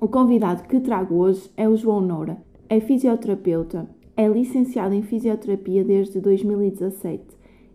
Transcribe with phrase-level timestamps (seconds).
[0.00, 2.38] O convidado que trago hoje é o João Noura.
[2.68, 7.24] É fisioterapeuta, é licenciado em fisioterapia desde 2017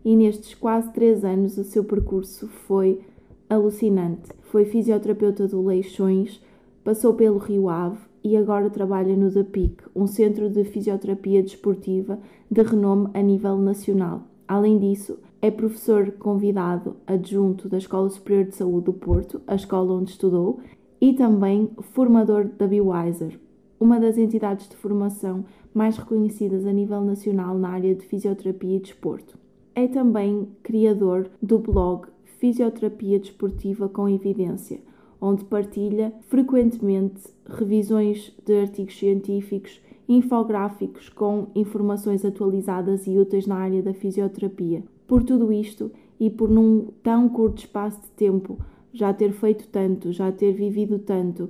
[0.05, 3.01] e nestes quase três anos o seu percurso foi
[3.49, 4.31] alucinante.
[4.43, 6.41] Foi fisioterapeuta do Leixões,
[6.81, 12.17] passou pelo Rio Ave e agora trabalha no DAPIC, um centro de fisioterapia desportiva
[12.49, 14.21] de renome a nível nacional.
[14.47, 19.93] Além disso, é professor convidado adjunto da Escola Superior de Saúde do Porto, a escola
[19.93, 20.61] onde estudou,
[21.03, 23.37] e também formador da BioWiser,
[23.77, 28.79] uma das entidades de formação mais reconhecidas a nível nacional na área de fisioterapia e
[28.79, 29.37] desporto.
[29.75, 32.07] É também criador do blog
[32.39, 34.79] Fisioterapia Desportiva com Evidência,
[35.19, 43.83] onde partilha frequentemente revisões de artigos científicos, infográficos com informações atualizadas e úteis na área
[43.83, 44.81] da fisioterapia.
[45.05, 48.57] Por tudo isto e por num tão curto espaço de tempo
[48.93, 51.49] já ter feito tanto, já ter vivido tanto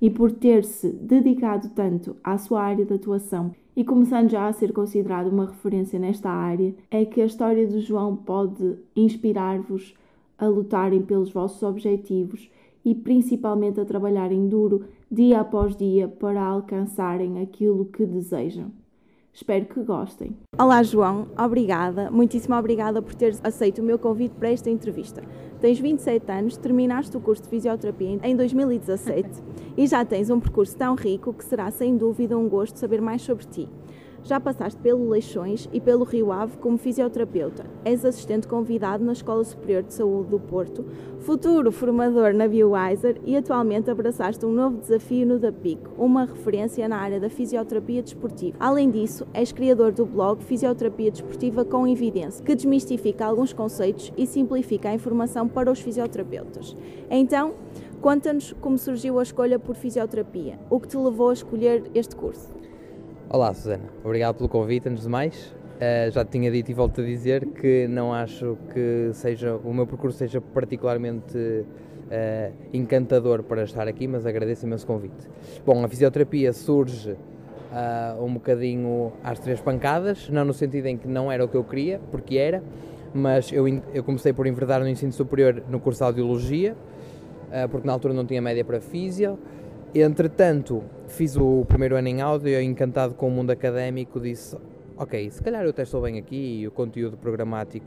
[0.00, 4.72] e por ter-se dedicado tanto à sua área de atuação e começando já a ser
[4.72, 9.94] considerado uma referência nesta área, é que a história do João pode inspirar-vos
[10.38, 12.48] a lutarem pelos vossos objetivos
[12.84, 18.83] e principalmente a trabalharem duro dia após dia para alcançarem aquilo que desejam.
[19.34, 20.36] Espero que gostem.
[20.56, 21.26] Olá, João.
[21.36, 25.24] Obrigada, muitíssimo obrigada por teres aceito o meu convite para esta entrevista.
[25.60, 29.28] Tens 27 anos, terminaste o curso de fisioterapia em 2017
[29.76, 33.22] e já tens um percurso tão rico que será sem dúvida um gosto saber mais
[33.22, 33.68] sobre ti.
[34.24, 37.66] Já passaste pelo Leixões e pelo Rio Ave como fisioterapeuta.
[37.84, 40.82] És assistente convidado na Escola Superior de Saúde do Porto,
[41.18, 46.96] futuro formador na BioWiser e atualmente abraçaste um novo desafio no DAPIC, uma referência na
[46.96, 48.56] área da fisioterapia desportiva.
[48.58, 54.26] Além disso, és criador do blog Fisioterapia Desportiva com Evidência, que desmistifica alguns conceitos e
[54.26, 56.74] simplifica a informação para os fisioterapeutas.
[57.10, 57.56] Então,
[58.00, 62.63] conta-nos como surgiu a escolha por fisioterapia, o que te levou a escolher este curso.
[63.30, 63.84] Olá, Susana.
[64.04, 65.46] Obrigado pelo convite, antes de mais.
[65.46, 69.72] Uh, já te tinha dito e volto a dizer que não acho que seja o
[69.72, 75.28] meu percurso seja particularmente uh, encantador para estar aqui, mas agradeço imenso o convite.
[75.64, 81.08] Bom, a fisioterapia surge uh, um bocadinho às três pancadas, não no sentido em que
[81.08, 82.62] não era o que eu queria, porque era,
[83.12, 86.76] mas eu, eu comecei por enverdar no ensino superior no curso de audiologia,
[87.70, 89.38] porque na altura não tinha média para físio.
[89.96, 94.56] Entretanto, fiz o primeiro ano em áudio encantado com o mundo académico disse
[94.96, 97.86] ok, se calhar eu até estou bem aqui e o conteúdo programático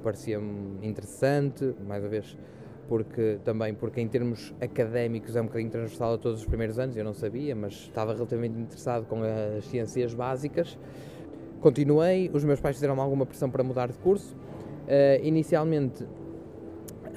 [0.00, 2.38] parecia-me interessante, mais uma vez
[2.88, 6.96] porque também porque em termos académicos é um bocadinho transversal a todos os primeiros anos,
[6.96, 10.78] eu não sabia, mas estava relativamente interessado com as ciências básicas.
[11.60, 14.32] Continuei, os meus pais fizeram alguma pressão para mudar de curso.
[14.36, 16.06] Uh, inicialmente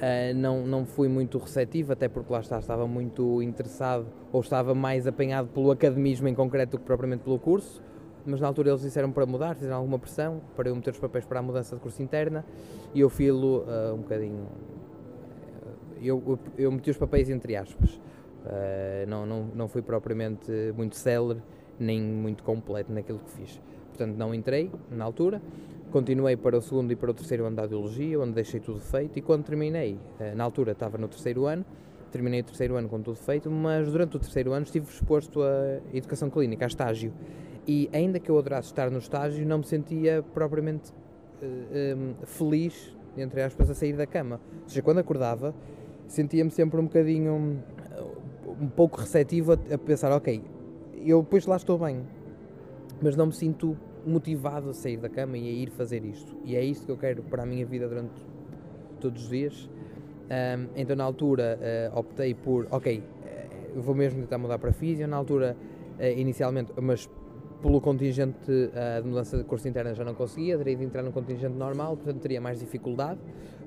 [0.02, 4.74] Uh, não, não fui muito receptivo, até porque lá está, estava muito interessado ou estava
[4.74, 7.80] mais apanhado pelo academismo em concreto do que propriamente pelo curso.
[8.26, 11.24] Mas na altura eles disseram para mudar, fizeram alguma pressão para eu meter os papéis
[11.24, 12.44] para a mudança de curso interna
[12.92, 14.48] e eu filo uh, um bocadinho.
[16.00, 17.94] Eu, eu, eu, meti os papéis entre aspas.
[17.94, 21.40] Uh, não, não, não fui propriamente muito célere
[21.78, 23.60] nem muito completo naquilo que fiz.
[23.88, 25.40] Portanto, não entrei na altura.
[25.92, 29.18] Continuei para o segundo e para o terceiro ano da audiologia, onde deixei tudo feito,
[29.18, 31.66] e quando terminei, eh, na altura estava no terceiro ano,
[32.10, 35.80] terminei o terceiro ano com tudo feito, mas durante o terceiro ano estive exposto à
[35.92, 37.12] educação clínica, a estágio.
[37.68, 40.94] E ainda que eu adorasse estar no estágio, não me sentia propriamente
[41.42, 44.40] um, feliz, entre aspas, a sair da cama.
[44.62, 45.54] Ou seja, quando acordava,
[46.06, 47.62] sentia-me sempre um bocadinho,
[48.58, 50.42] um pouco receptivo a, a pensar, ok,
[51.04, 52.00] eu depois lá estou bem,
[53.02, 56.36] mas não me sinto motivado a sair da cama e a ir fazer isto.
[56.44, 58.12] E é isto que eu quero para a minha vida durante
[59.00, 59.68] todos os dias.
[60.32, 61.58] Um, então, na altura,
[61.92, 65.06] uh, optei por, ok, uh, vou mesmo tentar mudar para físio.
[65.06, 65.56] Na altura,
[65.98, 67.10] uh, inicialmente, mas
[67.60, 71.54] pelo contingente de mudança de curso interna já não conseguia, teria de entrar no contingente
[71.54, 73.20] normal, portanto teria mais dificuldade,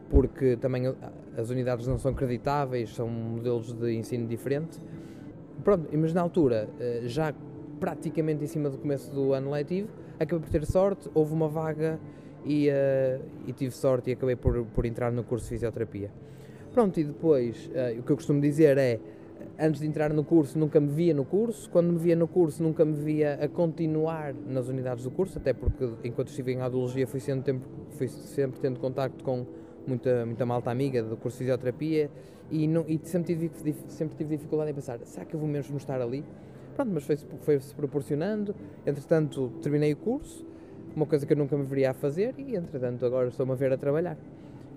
[0.09, 0.93] porque também
[1.37, 4.81] as unidades não são acreditáveis, são modelos de ensino diferente.
[5.63, 6.67] Pronto, mas na altura,
[7.03, 7.33] já
[7.79, 9.87] praticamente em cima do começo do ano letivo,
[10.19, 11.99] acabei por ter sorte, houve uma vaga
[12.45, 16.11] e, uh, e tive sorte e acabei por, por entrar no curso de fisioterapia.
[16.73, 18.99] Pronto, e depois, uh, o que eu costumo dizer é,
[19.59, 22.61] antes de entrar no curso nunca me via no curso, quando me via no curso
[22.61, 27.07] nunca me via a continuar nas unidades do curso, até porque enquanto estive em audiologia
[27.07, 29.45] fui, sendo tempo, fui sempre tendo contacto com
[29.87, 32.09] muita, muita malta amiga do curso de fisioterapia
[32.51, 35.77] e, não, e sempre, tive, sempre tive dificuldade em pensar, será que eu vou mesmo
[35.77, 36.23] estar ali?
[36.75, 38.53] Pronto, mas foi-se foi -se proporcionando,
[38.85, 40.45] entretanto terminei o curso,
[40.95, 43.71] uma coisa que eu nunca me viria a fazer e entretanto agora estou-me a ver
[43.71, 44.17] a trabalhar.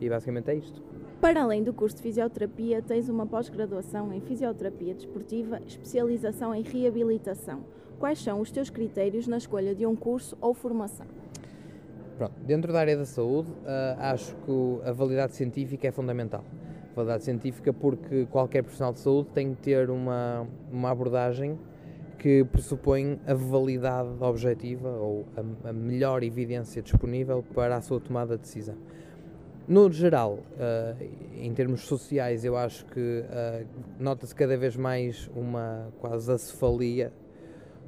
[0.00, 0.80] E basicamente é isto.
[1.20, 7.64] Para além do curso de fisioterapia, tens uma pós-graduação em fisioterapia desportiva, especialização em reabilitação.
[7.98, 11.06] Quais são os teus critérios na escolha de um curso ou formação?
[12.16, 16.44] Pronto, dentro da área da saúde, uh, acho que a validade científica é fundamental.
[16.94, 21.58] Validade científica porque qualquer profissional de saúde tem que ter uma, uma abordagem
[22.18, 28.36] que pressupõe a validade objetiva ou a, a melhor evidência disponível para a sua tomada
[28.36, 28.76] de decisão.
[29.68, 31.04] No geral, uh,
[31.36, 33.66] em termos sociais, eu acho que uh,
[33.98, 37.12] nota-se cada vez mais uma quase acefalia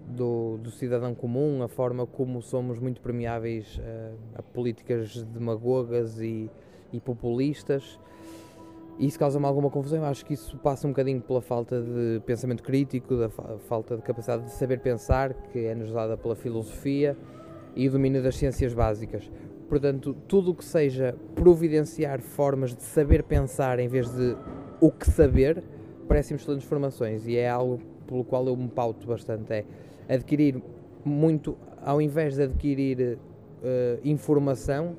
[0.06, 6.50] do, do, cidadão comum, a forma como somos muito permeáveis uh, a políticas demagogas e,
[6.92, 7.98] e populistas.
[9.00, 10.04] Isso causa-me alguma confusão.
[10.04, 14.02] Acho que isso passa um bocadinho pela falta de pensamento crítico, da fa falta de
[14.02, 17.16] capacidade de saber pensar, que é-nos dada pela filosofia
[17.74, 19.30] e o domínio das ciências básicas.
[19.70, 24.36] Portanto, tudo o que seja providenciar formas de saber pensar em vez de
[24.78, 25.64] o que saber,
[26.06, 29.50] parece-me excelentes formações e é algo pelo qual eu me pauto bastante.
[29.50, 29.64] É
[30.08, 30.62] adquirir
[31.02, 33.16] muito, ao invés de adquirir
[33.62, 34.94] uh, informação,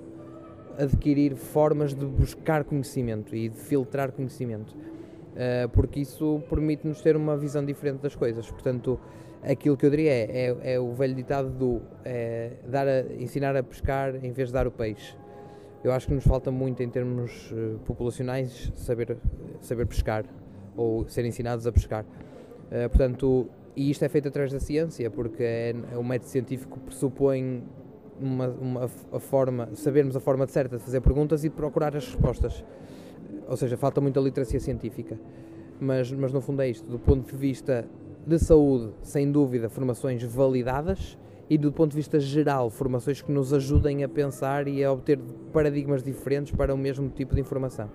[0.82, 4.72] adquirir formas de buscar conhecimento e de filtrar conhecimento.
[4.72, 8.50] Uh, porque isso permite-nos ter uma visão diferente das coisas.
[8.50, 9.00] Portanto,
[9.42, 13.56] aquilo que eu diria é, é, é o velho ditado do é, dar a, ensinar
[13.56, 15.16] a pescar em vez de dar o peixe.
[15.84, 19.18] Eu acho que nos falta muito em termos uh, populacionais saber,
[19.62, 20.26] saber pescar
[20.76, 22.04] ou ser ensinados a pescar.
[22.04, 26.80] Uh, portanto, e isto é feito através da ciência, porque é, é o método científico
[26.82, 27.64] pressupõe
[28.20, 32.64] uma, uma a forma, sabermos a forma certa de fazer perguntas e procurar as respostas.
[33.48, 35.20] Ou seja, falta muita literacia científica.
[35.80, 37.88] Mas, mas no fundo é isto, do ponto de vista
[38.26, 41.18] de saúde, sem dúvida, formações validadas
[41.50, 45.20] e do ponto de vista geral, formações que nos ajudem a pensar e a obter
[45.52, 47.90] paradigmas diferentes para o mesmo tipo de informação.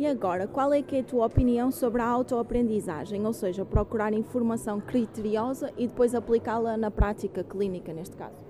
[0.00, 4.14] E agora, qual é que é a tua opinião sobre a autoaprendizagem, ou seja, procurar
[4.14, 8.40] informação criteriosa e depois aplicá-la na prática clínica, neste caso?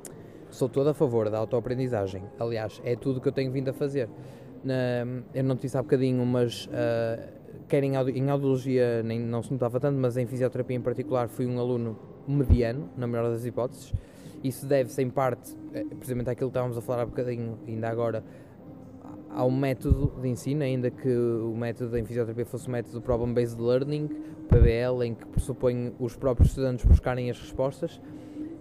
[0.50, 2.22] Sou todo a favor da autoaprendizagem.
[2.38, 4.08] Aliás, é tudo que eu tenho vindo a fazer.
[4.64, 4.74] Na,
[5.32, 9.52] eu não te disse há bocadinho, mas uh, quer em, em audiologia nem, não se
[9.52, 13.92] notava tanto, mas em fisioterapia em particular fui um aluno mediano, na melhor das hipóteses.
[14.42, 18.24] Isso deve-se em parte, eh, precisamente àquilo que estávamos a falar há bocadinho, ainda agora,
[19.30, 24.08] ao método de ensino, ainda que o método em fisioterapia fosse o método Problem-Based Learning,
[24.48, 28.00] PBL, em que pressupõe os próprios estudantes buscarem as respostas,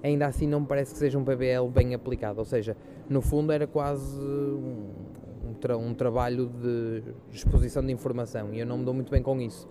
[0.03, 2.75] ainda assim não me parece que seja um PBL bem aplicado, ou seja,
[3.09, 8.77] no fundo era quase um, tra um trabalho de exposição de informação e eu não
[8.77, 9.67] me dou muito bem com isso.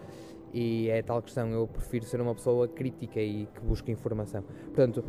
[0.52, 4.42] E é tal questão, eu prefiro ser uma pessoa crítica e que busca informação.
[4.42, 5.04] Portanto,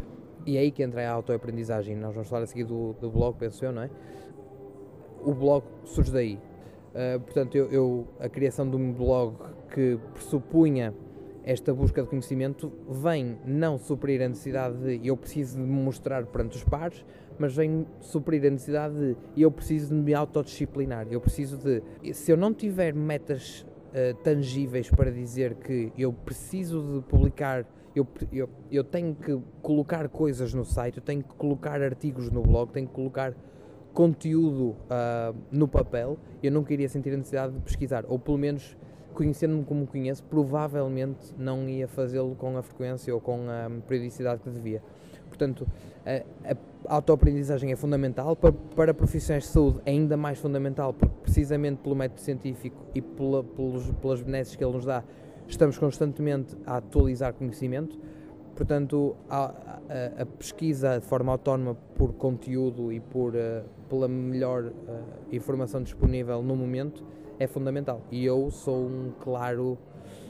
[0.45, 1.95] e é aí que entra a autoaprendizagem.
[1.95, 3.89] Nós vamos falar a seguir do, do blog, penso eu, não é?
[5.23, 6.39] O blog surge daí.
[6.89, 9.35] Uh, portanto, eu, eu, a criação de um blog
[9.73, 10.93] que pressupunha
[11.43, 16.25] esta busca de conhecimento vem não suprir a necessidade de eu preciso de me mostrar
[16.25, 17.05] perante os pares,
[17.37, 21.07] mas vem suprir a necessidade de eu preciso de me autodisciplinar.
[21.09, 21.81] Eu preciso de.
[22.13, 27.65] Se eu não tiver metas uh, tangíveis para dizer que eu preciso de publicar,
[27.95, 32.41] eu, eu, eu tenho que colocar coisas no site, eu tenho que colocar artigos no
[32.41, 33.33] blog, tenho que colocar
[33.93, 38.77] conteúdo uh, no papel, eu não queria sentir a necessidade de pesquisar, ou pelo menos
[39.13, 44.49] conhecendo-me como conheço, provavelmente não ia fazê-lo com a frequência ou com a periodicidade que
[44.49, 44.81] devia.
[45.27, 45.67] Portanto,
[46.05, 51.15] a, a autoaprendizagem é fundamental, para, para profissionais de saúde é ainda mais fundamental, porque
[51.21, 55.03] precisamente pelo método científico e pela, pelos, pelas benesses que ele nos dá,
[55.47, 57.99] estamos constantemente a atualizar conhecimento.
[58.55, 64.65] Portanto, a, a, a pesquisa de forma autónoma por conteúdo e por, uh, pela melhor
[64.65, 64.73] uh,
[65.31, 67.03] informação disponível no momento
[67.39, 68.01] é fundamental.
[68.11, 69.77] E eu sou um claro,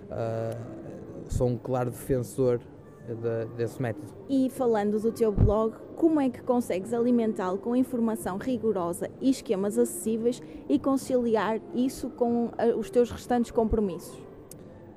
[0.06, 2.60] uh, sou um claro defensor
[3.08, 4.08] de, desse método.
[4.30, 9.78] E falando do teu blog, como é que consegues alimentá-lo com informação rigorosa e esquemas
[9.78, 14.22] acessíveis e conciliar isso com ah, os teus restantes compromissos?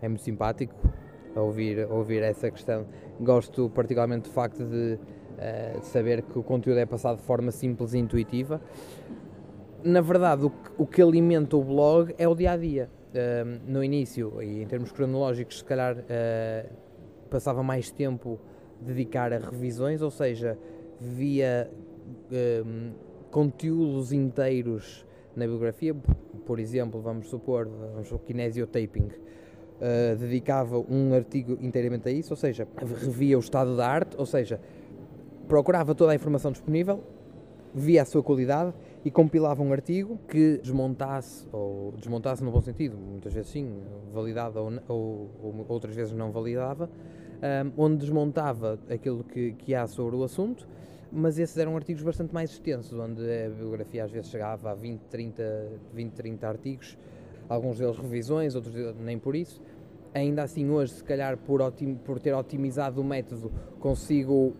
[0.02, 0.74] É muito simpático
[1.34, 2.86] ouvir, ouvir essa questão.
[3.18, 7.50] Gosto particularmente do facto de, uh, de saber que o conteúdo é passado de forma
[7.50, 8.60] simples e intuitiva
[9.84, 12.90] na verdade, o que, o que, alimenta o blog é o dia a dia.
[13.12, 16.72] uh, no início, e em termos cronológicos, se calhar uh,
[17.30, 18.38] passava mais tempo
[18.80, 20.58] dedicar a revisões, ou seja,
[21.00, 21.70] via
[23.30, 25.94] conteúdos inteiros na bibliografia,
[26.44, 32.36] por exemplo, vamos supor, vamos supor kinesiotaping, uh, dedicava um artigo inteiramente a isso, ou
[32.36, 32.66] seja,
[33.00, 34.60] revia o estado da arte, ou seja,
[35.48, 37.02] procurava toda a informação disponível,
[37.74, 42.96] via a sua qualidade e compilava um artigo que desmontasse, ou desmontasse no bom sentido,
[42.96, 43.80] muitas vezes sim,
[44.12, 49.86] validava ou, ou, ou outras vezes não validava, um, onde desmontava aquilo que, que há
[49.86, 50.66] sobre o assunto
[51.12, 54.98] mas esses eram artigos bastante mais extensos, onde a bibliografia às vezes chegava a 20,
[55.02, 56.98] 30, 20, 30 artigos,
[57.48, 59.60] alguns deles revisões, outros nem por isso.
[60.14, 64.54] Ainda assim, hoje, se calhar por, otim, por ter otimizado o método, consigo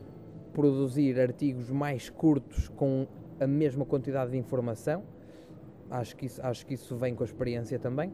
[0.52, 3.06] produzir artigos mais curtos com
[3.42, 5.02] a mesma quantidade de informação.
[5.90, 8.12] Acho que isso, acho que isso vem com a experiência também.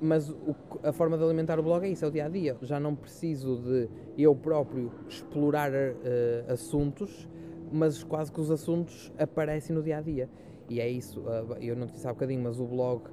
[0.00, 2.56] Mas o, a forma de alimentar o blog é isso, é o dia a dia.
[2.62, 7.28] Já não preciso de eu próprio explorar uh, assuntos
[7.74, 10.28] mas quase que os assuntos aparecem no dia a dia.
[10.68, 13.10] E é isso, uh, eu não te disse há bocadinho, mas o blog uh,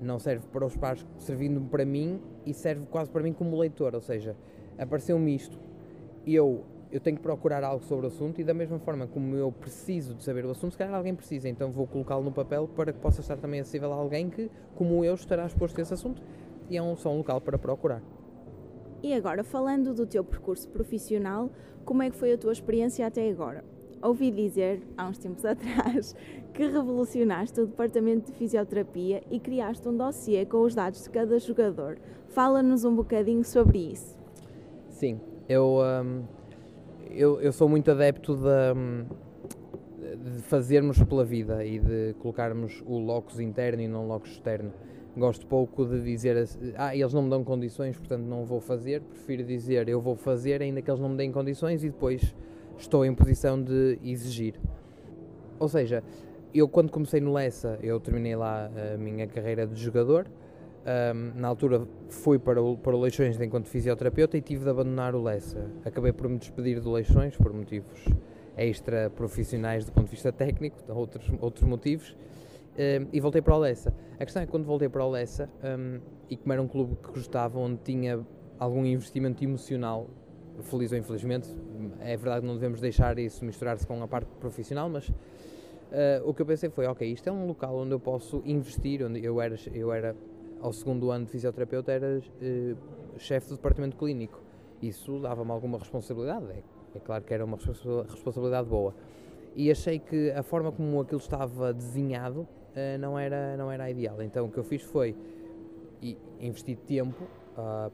[0.00, 3.94] não serve para os pares servindo para mim e serve quase para mim como leitor,
[3.94, 4.36] ou seja,
[4.78, 5.58] apareceu-me isto,
[6.26, 9.52] eu, eu tenho que procurar algo sobre o assunto e da mesma forma como eu
[9.52, 12.92] preciso de saber o assunto, se calhar alguém precisa, então vou colocá-lo no papel para
[12.92, 16.22] que possa estar também acessível a alguém que, como eu, estará exposto a esse assunto
[16.70, 18.02] e é um, só um local para procurar.
[19.02, 21.50] E agora, falando do teu percurso profissional,
[21.84, 23.64] como é que foi a tua experiência até agora?
[24.02, 26.14] ouvi dizer, há uns tempos atrás,
[26.52, 31.38] que revolucionaste o departamento de fisioterapia e criaste um dossiê com os dados de cada
[31.38, 31.98] jogador.
[32.28, 34.16] Fala-nos um bocadinho sobre isso.
[34.88, 36.24] Sim, eu, um,
[37.10, 39.04] eu, eu, sou muito adepto de, hum,
[40.24, 44.72] de fazermos pela vida e de colocarmos o locus interno e não locus externo.
[45.16, 46.36] Gosto pouco de dizer,
[46.76, 49.00] ah, eles não me dão condições, portanto não vou fazer.
[49.00, 52.34] Prefiro dizer, eu vou fazer, ainda que eles não me deem condições, e depois
[52.76, 54.54] estou em posição de exigir.
[55.58, 56.04] Ou seja,
[56.54, 60.26] eu quando comecei no Lessa, eu terminei lá a minha carreira de jogador.
[60.88, 65.14] Um, na altura fui para o, para o Leixões enquanto fisioterapeuta e tive de abandonar
[65.14, 65.70] o Lessa.
[65.84, 68.06] Acabei por me despedir do Leixões por motivos
[68.56, 72.16] extra profissionais do ponto de vista técnico, outros, outros motivos,
[72.78, 73.92] um, e voltei para o Lessa.
[74.18, 76.96] A questão é que quando voltei para o Lessa, um, e como era um clube
[76.96, 78.26] que gostava, onde tinha
[78.58, 80.08] algum investimento emocional
[80.62, 81.54] feliz ou infelizmente,
[82.00, 85.14] é verdade que não devemos deixar isso misturar-se com a parte profissional, mas uh,
[86.24, 89.22] o que eu pensei foi, ok, isto é um local onde eu posso investir, onde
[89.22, 90.16] eu era, eu era
[90.60, 92.76] ao segundo ano de fisioterapeuta, era uh,
[93.18, 94.40] chefe do departamento clínico.
[94.82, 96.62] Isso dava-me alguma responsabilidade, é,
[96.94, 98.94] é, claro que era uma responsabilidade boa.
[99.56, 104.22] E achei que a forma como aquilo estava desenhado uh, não, era, não era ideal.
[104.22, 105.16] Então o que eu fiz foi
[106.40, 107.26] investir tempo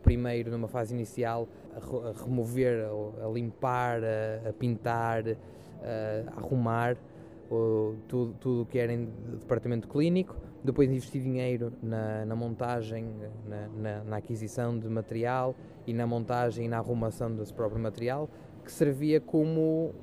[0.02, 4.02] primeiro numa fase inicial a, remover, a, limpar,
[4.47, 6.99] a, pintar, a arrumar
[8.06, 9.09] tudo o que era em
[9.40, 13.06] departamento clínico, depois investir dinheiro na, na montagem,
[13.47, 15.54] na, na, na, aquisição de material
[15.87, 18.30] e na montagem e na arrumação desse próprio material,
[18.64, 19.94] que servia como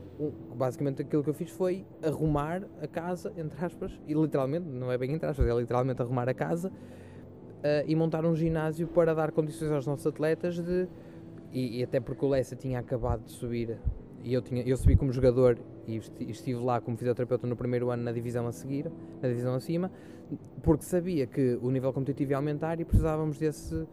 [0.56, 4.98] basicamente aquilo que eu fiz foi arrumar a casa, entre aspas, e literalmente, não é
[5.00, 9.32] bem entre aspas, é literalmente arrumar a casa uh, e montar um ginásio para dar
[9.32, 10.88] condições aos nossos atletas de
[11.52, 13.78] e, e, até porque o Lessa tinha acabado de subir
[14.24, 16.00] e eu, tinha, eu subi como jogador e
[16.30, 18.90] estive lá como fisioterapeuta no primeiro ano na divisão a seguir,
[19.22, 19.92] na divisão acima,
[20.62, 23.88] porque sabia que o nível competitivo ia aumentar e precisávamos desse,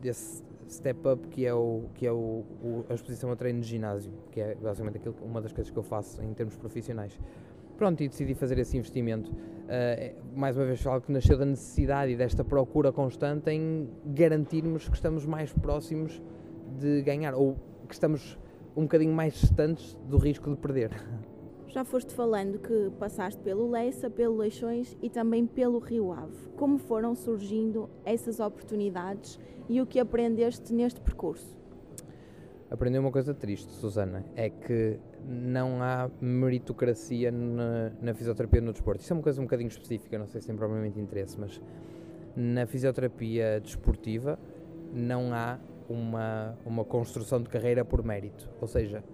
[0.00, 3.66] desse step up que é, o, que é o, o a exposição a treino de
[3.66, 7.18] ginásio, que é basicamente aquilo, uma das coisas que eu faço em termos profissionais.
[7.76, 9.30] Pronto, e decidi fazer esse investimento.
[9.30, 14.88] Uh, mais uma vez, falo que nasceu da necessidade e desta procura constante em garantirmos
[14.88, 16.22] que estamos mais próximos
[16.78, 17.56] de ganhar, ou
[17.86, 18.38] que estamos
[18.74, 20.90] um bocadinho mais distantes do risco de perder.
[21.76, 26.48] Já foste falando que passaste pelo Leça, pelo Leixões e também pelo Rio Ave.
[26.56, 31.54] Como foram surgindo essas oportunidades e o que aprendeste neste percurso?
[32.70, 39.02] Aprendi uma coisa triste, Susana, é que não há meritocracia na, na fisioterapia no desporto.
[39.02, 41.60] Isso é uma coisa um bocadinho específica, não sei se tem propriamente interesse, mas
[42.34, 44.38] na fisioterapia desportiva
[44.94, 45.58] não há
[45.90, 48.48] uma, uma construção de carreira por mérito.
[48.62, 49.04] Ou seja,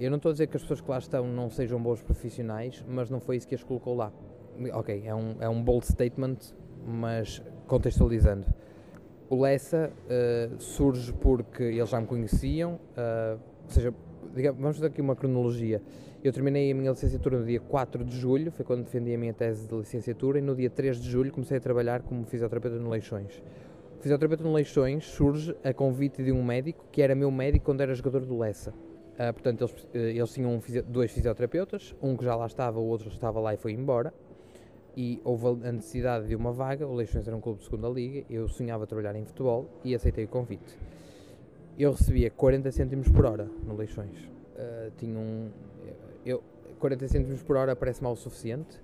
[0.00, 2.84] eu não estou a dizer que as pessoas que lá estão não sejam bons profissionais,
[2.88, 4.12] mas não foi isso que as colocou lá.
[4.74, 6.36] Ok, é um, é um bold statement,
[6.84, 8.46] mas contextualizando
[9.32, 13.94] o Lessa uh, surge porque eles já me conheciam, uh, ou seja,
[14.34, 15.80] digamos, vamos fazer aqui uma cronologia.
[16.22, 19.32] Eu terminei a minha licenciatura no dia 4 de julho, foi quando defendi a minha
[19.32, 22.90] tese de licenciatura, e no dia 3 de julho comecei a trabalhar como fisioterapeuta no
[22.90, 23.42] Leixões.
[23.98, 27.80] O fisioterapeuta no Leixões surge a convite de um médico que era meu médico quando
[27.80, 28.74] era jogador do Lessa.
[29.22, 33.08] Uh, portanto, eles, uh, eles tinham dois fisioterapeutas, um que já lá estava, o outro
[33.08, 34.12] estava lá e foi embora.
[34.96, 36.86] E houve a necessidade de uma vaga.
[36.86, 38.26] O Leixões era um clube de segunda liga.
[38.28, 40.76] Eu sonhava trabalhar em futebol e aceitei o convite.
[41.78, 44.18] Eu recebia 40 cêntimos por hora no Leixões.
[44.24, 45.50] Uh, tinha um.
[46.26, 46.42] Eu,
[46.78, 48.82] 40 cêntimos por hora parece mal o suficiente.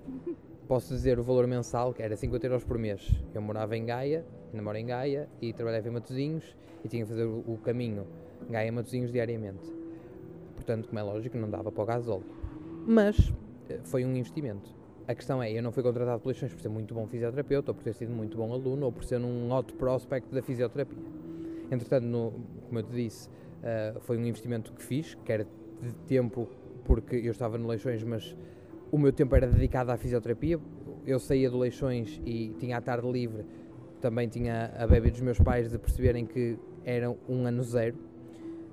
[0.69, 3.11] Posso dizer o valor mensal, que era 50 euros por mês.
[3.35, 7.11] Eu morava em Gaia, ainda moro em Gaia, e trabalhava em Matosinhos e tinha que
[7.11, 8.07] fazer o, o caminho
[8.49, 9.78] Gaia-Matosinhos diariamente.
[10.69, 12.27] Portanto, como é lógico, não dava para o gasóleo.
[12.87, 13.33] Mas
[13.71, 14.77] eh, foi um investimento.
[15.07, 17.75] A questão é, eu não fui contratado por Leixões por ser muito bom fisioterapeuta, ou
[17.75, 20.99] por ter sido muito bom aluno, ou por ser um hot prospect da fisioterapia.
[21.71, 22.35] Entretanto, no,
[22.67, 25.45] como eu te disse, uh, foi um investimento que fiz, que era
[25.81, 26.47] de tempo,
[26.85, 28.37] porque eu estava no Leixões, mas
[28.93, 30.61] o meu tempo era dedicado à fisioterapia.
[31.07, 33.47] Eu saía do Leixões e tinha a tarde livre,
[34.03, 38.08] também tinha a bebê dos meus pais de perceberem que era um ano zero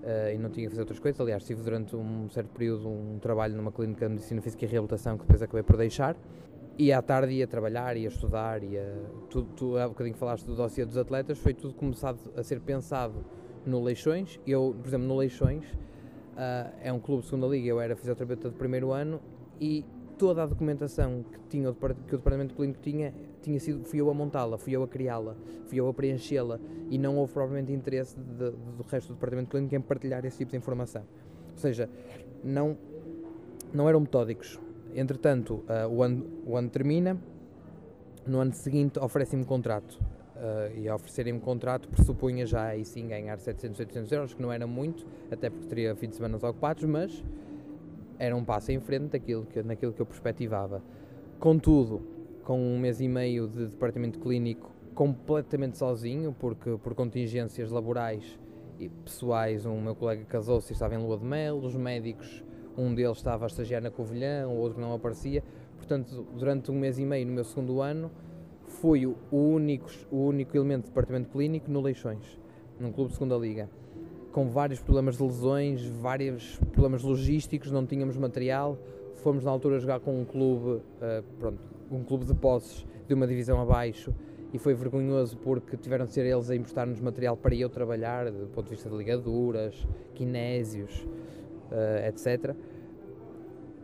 [0.06, 1.20] uh, e não tinha que fazer outras coisas.
[1.20, 5.18] Aliás, tive durante um certo período um trabalho numa clínica de medicina física e reabilitação
[5.18, 6.16] que depois acabei por deixar.
[6.78, 9.02] E à tarde ia trabalhar, ia estudar, ia.
[9.30, 13.26] Tu, tu há bocadinho falaste do dossiê dos atletas, foi tudo começado a ser pensado
[13.66, 14.40] no Leixões.
[14.46, 18.50] Eu, por exemplo, no Leixões, uh, é um clube de segunda liga, eu era fisioterapeuta
[18.50, 19.22] de primeiro ano
[19.60, 19.86] e
[20.18, 23.14] toda a documentação que, tinha, que o departamento clínico tinha,
[23.46, 25.36] tinha sido, fui eu a montá-la, fui eu a criá-la,
[25.68, 26.60] fui eu a preenchê-la
[26.90, 30.38] e não houve propriamente interesse de, de, do resto do departamento clínico em partilhar esse
[30.38, 31.04] tipo de informação.
[31.52, 31.90] Ou seja,
[32.44, 32.78] não,
[33.74, 34.60] não eram metódicos.
[34.94, 37.18] Entretanto, uh, o, ano, o ano termina,
[38.26, 40.00] no ano seguinte oferecem-me contrato.
[40.36, 44.52] Uh, e a oferecerem-me contrato pressupunha já aí sim ganhar 700, 800 euros, que não
[44.52, 47.24] era muito, até porque teria fim de semana ocupados, mas
[48.20, 50.82] era um passo em frente daquilo que, naquilo que eu perspectivava.
[51.40, 52.02] Contudo,
[52.46, 58.40] com um mês e meio de departamento clínico completamente sozinho, porque por contingências laborais
[58.80, 62.44] e pessoais, um meu colega casou-se e estava em lua de mel, os médicos
[62.78, 65.44] um deles estava a estagiar na Covilhã, o outro não aparecia.
[65.78, 68.12] Portanto, durante um mês e meio no meu segundo ano,
[68.66, 72.40] fui o único, o único elemento de departamento clínico no Leixões,
[72.80, 73.70] num clube de segunda liga,
[74.32, 78.78] com vários problemas de lesões, vários problemas logísticos, não tínhamos material.
[79.24, 83.28] Fomos na altura jogar com um clube, uh, pronto, um clube de posses de uma
[83.28, 84.14] divisão abaixo
[84.54, 88.48] e foi vergonhoso porque tiveram de ser eles a emprestar-nos material para eu trabalhar, do
[88.48, 91.06] ponto de vista de ligaduras, kinésios,
[91.72, 92.56] uh, etc.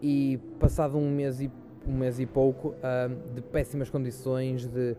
[0.01, 1.51] E passado um mês e,
[1.85, 4.95] um mês e pouco, uh, de péssimas condições, de,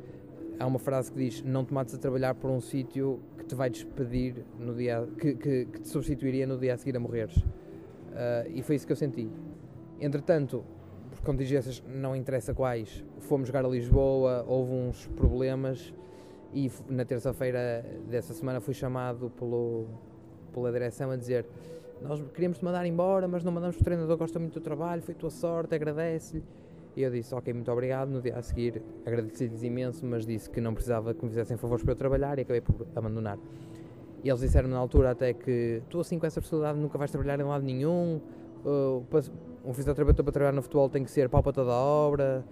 [0.58, 3.54] há uma frase que diz, não te mates a trabalhar por um sítio que te
[3.54, 7.36] vai despedir no dia, que, que, que te substituiria no dia a seguir a morreres.
[7.36, 9.30] Uh, e foi isso que eu senti.
[9.98, 10.64] Entretanto,
[11.22, 15.94] contingências não interessa quais, fomos jogar a Lisboa, houve uns problemas
[16.52, 19.86] e na terça-feira dessa semana fui chamado pelo,
[20.52, 21.46] pela direção a dizer
[22.02, 25.14] nós queríamos te mandar embora, mas não mandamos o treinador, gosta muito do trabalho, foi
[25.14, 26.42] tua sorte, agradece-lhe.
[26.96, 28.10] E eu disse, ok, muito obrigado.
[28.10, 31.82] No dia a seguir agradeci-lhes imenso, mas disse que não precisava que me fizessem favores
[31.82, 33.38] para eu trabalhar e acabei por abandonar.
[34.22, 37.40] E eles disseram na altura até que tu assim com essa personalidade nunca vais trabalhar
[37.40, 38.20] em lado nenhum,
[38.64, 39.04] uh,
[39.64, 42.44] um fisioterapeuta para trabalhar no futebol tem que ser pau para toda a obra.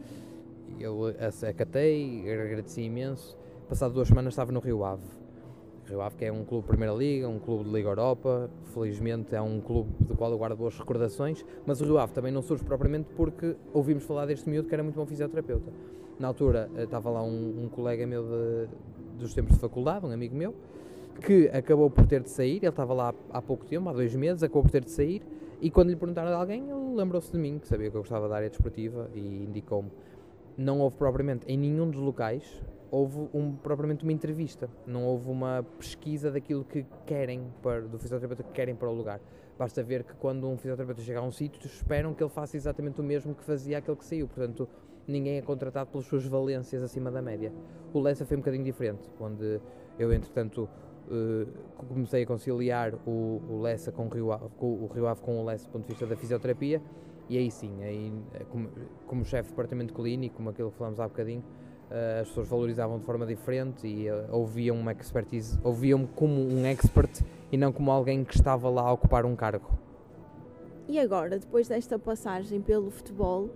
[0.79, 1.07] Eu
[1.49, 3.37] acatei, agradeci imenso.
[3.69, 5.21] Passado duas semanas estava no Rio Ave
[5.91, 9.35] Rio Ave, que é um clube de Primeira Liga, um clube de Liga Europa, felizmente
[9.35, 12.43] é um clube do qual eu guardo boas recordações, mas o Rio Ave também não
[12.43, 15.73] surge propriamente porque ouvimos falar deste miúdo que era muito bom fisioterapeuta.
[16.19, 18.69] Na altura eh, estava lá um, um colega meu de,
[19.19, 20.55] dos tempos de faculdade, um amigo meu,
[21.21, 24.45] que acabou por ter de sair, ele estava lá há pouco tempo, há dois meses,
[24.45, 25.23] acabou por ter de sair,
[25.61, 28.29] e quando lhe perguntaram de alguém, ele lembrou-se de mim, que sabia que eu gostava
[28.29, 29.91] da área desportiva, e indicou-me.
[30.57, 35.65] Não houve propriamente em nenhum dos locais houve um, propriamente uma entrevista, não houve uma
[35.79, 39.21] pesquisa daquilo que querem, para, do fisioterapeuta que querem para o lugar.
[39.59, 43.01] Basta ver que quando um fisioterapeuta chega a um sítio, esperam que ele faça exatamente
[43.01, 44.69] o mesmo que fazia aquele que saiu, portanto,
[45.07, 47.53] ninguém é contratado pelas suas valências acima da média.
[47.93, 49.61] O Lessa foi um bocadinho diferente, onde
[49.99, 50.69] eu, entretanto,
[51.77, 55.41] comecei a conciliar o, o Lessa com o Rio Ave, com o Rio Ave com
[55.41, 56.81] o Lessa do ponto de vista da fisioterapia,
[57.29, 58.13] e aí sim, aí,
[58.51, 58.69] como,
[59.07, 61.45] como chefe de departamento clínico, como aquilo que falamos há bocadinho,
[61.91, 67.25] uh, as pessoas valorizavam de forma diferente e ouviam uma expertise, ouviam-me como um expert
[67.53, 69.71] e não como alguém que estava lá a ocupar um cargo.
[70.89, 73.49] E agora, depois desta passagem pelo futebol,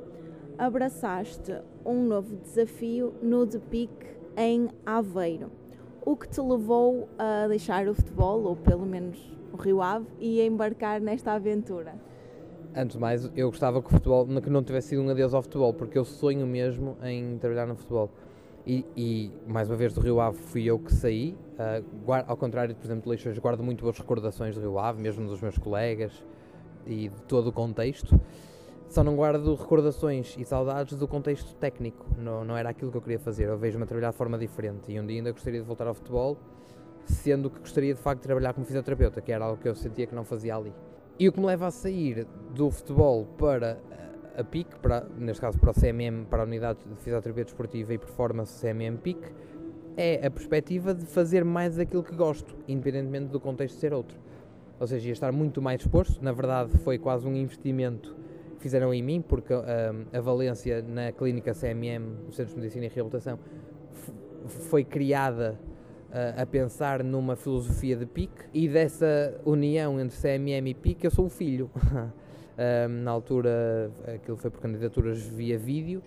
[0.56, 1.52] abraçaste
[1.84, 3.90] um novo desafio no DePic
[4.36, 5.50] em Aveiro.
[6.06, 9.18] O que te levou a deixar o futebol, ou pelo menos
[9.50, 11.94] o Rio Ave e embarcar nesta aventura?
[12.76, 15.40] Antes de mais, eu gostava que o futebol que não tivesse sido um adeus ao
[15.40, 18.10] futebol, porque eu sonho mesmo em trabalhar no futebol.
[18.66, 22.36] E, e mais uma vez do Rio Ave fui eu que saí, uh, guardo, ao
[22.36, 25.56] contrário, por exemplo, de Leixões, guardo muito boas recordações do Rio Ave, mesmo dos meus
[25.56, 26.12] colegas
[26.86, 28.20] e de todo o contexto.
[28.94, 33.02] Só não guardo recordações e saudades do contexto técnico, não, não era aquilo que eu
[33.02, 33.48] queria fazer.
[33.48, 35.94] Eu vejo-me a trabalhar de forma diferente e um dia ainda gostaria de voltar ao
[35.94, 36.38] futebol,
[37.04, 40.06] sendo que gostaria de facto de trabalhar como fisioterapeuta, que era algo que eu sentia
[40.06, 40.72] que não fazia ali.
[41.18, 43.80] E o que me leva a sair do futebol para
[44.38, 47.98] a PIC, para, neste caso para o CMM, para a Unidade de Fisioterapia Desportiva e
[47.98, 49.18] Performance CMM PIC,
[49.96, 54.16] é a perspectiva de fazer mais aquilo que gosto, independentemente do contexto ser outro.
[54.78, 56.22] Ou seja, ia estar muito mais exposto.
[56.22, 58.22] Na verdade, foi quase um investimento
[58.64, 63.38] fizeram em mim, porque a valência na clínica CMM, o Centro de Medicina e Reabilitação,
[64.46, 65.60] foi criada
[66.34, 71.26] a pensar numa filosofia de PIC e dessa união entre CMM e PIC eu sou
[71.26, 71.70] o filho.
[72.88, 76.00] na altura aquilo foi por candidaturas via vídeo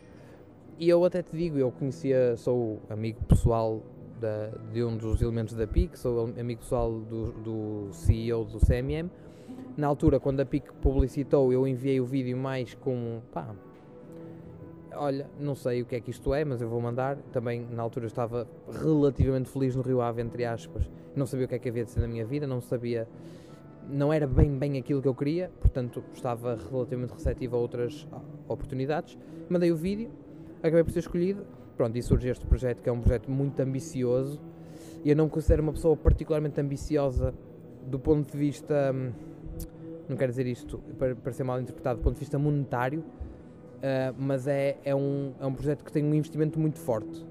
[0.80, 3.84] e eu até te digo, eu conhecia, sou amigo pessoal
[4.20, 9.10] da, de um dos elementos da PIC, sou amigo pessoal do, do CEO do CMM.
[9.78, 13.56] Na altura, quando a PIC publicitou, eu enviei o vídeo mais com pá,
[14.96, 17.16] olha, não sei o que é que isto é, mas eu vou mandar.
[17.32, 18.48] Também na altura estava
[18.82, 20.90] relativamente feliz no Rio Ave, entre aspas.
[21.16, 23.08] Não sabia o que é que havia de ser na minha vida, não sabia,
[23.88, 28.08] não era bem bem aquilo que eu queria, portanto estava relativamente receptivo a outras
[28.48, 29.16] oportunidades.
[29.48, 30.10] Mandei o vídeo,
[30.64, 31.46] acabei por ser escolhido.
[31.76, 34.42] Pronto, e surge este projeto que é um projeto muito ambicioso.
[35.06, 37.32] E eu não me considero uma pessoa particularmente ambiciosa
[37.86, 39.12] do ponto de vista, hum,
[40.10, 43.04] não quero dizer isto para, para ser mal interpretado, do ponto de vista monetário,
[43.78, 47.26] Uh, mas é, é, um, é um projeto que tem um investimento muito forte.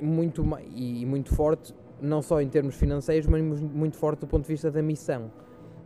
[0.00, 0.44] Muito,
[0.76, 4.70] e muito forte, não só em termos financeiros, mas muito forte do ponto de vista
[4.70, 5.30] da missão.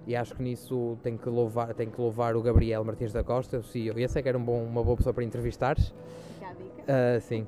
[0.06, 3.58] E acho que nisso tem que louvar, tem que louvar o Gabriel Martins da Costa,
[3.58, 3.98] o CEO.
[3.98, 5.94] E essa é que era um bom, uma boa pessoa para entrevistares.
[6.80, 7.46] Uh, sim.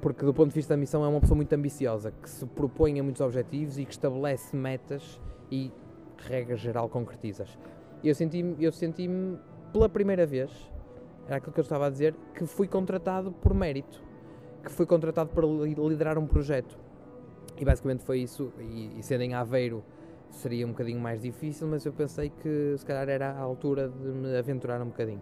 [0.00, 3.00] Porque do ponto de vista da missão é uma pessoa muito ambiciosa, que se propõe
[3.00, 5.72] a muitos objetivos e que estabelece metas e,
[6.18, 7.58] regra geral, concretizas.
[8.02, 9.08] Eu senti-me eu senti
[9.72, 10.50] pela primeira vez
[11.28, 14.02] era aquilo que eu estava a dizer, que fui contratado por mérito,
[14.64, 16.78] que fui contratado para liderar um projeto.
[17.60, 19.84] E basicamente foi isso, e, e sendo em Aveiro
[20.30, 24.08] seria um bocadinho mais difícil, mas eu pensei que se calhar era a altura de
[24.08, 25.20] me aventurar um bocadinho.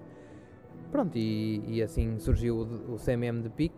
[0.93, 3.75] Pronto, e, e assim surgiu o, o CMM de PIC.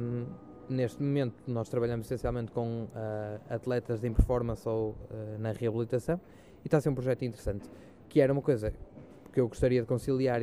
[0.00, 0.26] Um,
[0.68, 2.88] neste momento nós trabalhamos essencialmente com uh,
[3.48, 6.20] atletas de performance ou uh, na reabilitação
[6.64, 7.68] e está a ser um projeto interessante,
[8.08, 8.72] que era uma coisa
[9.32, 10.40] que eu gostaria de conciliar,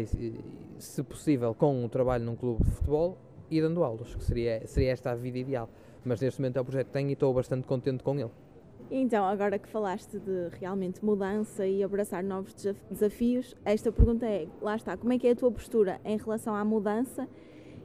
[0.77, 3.17] se possível, com o trabalho num clube de futebol
[3.49, 5.69] e dando aulas, que seria, seria esta a vida ideal.
[6.03, 8.31] Mas neste momento é o projeto que tenho e estou bastante contente com ele.
[8.91, 12.55] Então, agora que falaste de realmente mudança e abraçar novos
[12.89, 16.55] desafios, esta pergunta é: lá está, como é que é a tua postura em relação
[16.55, 17.27] à mudança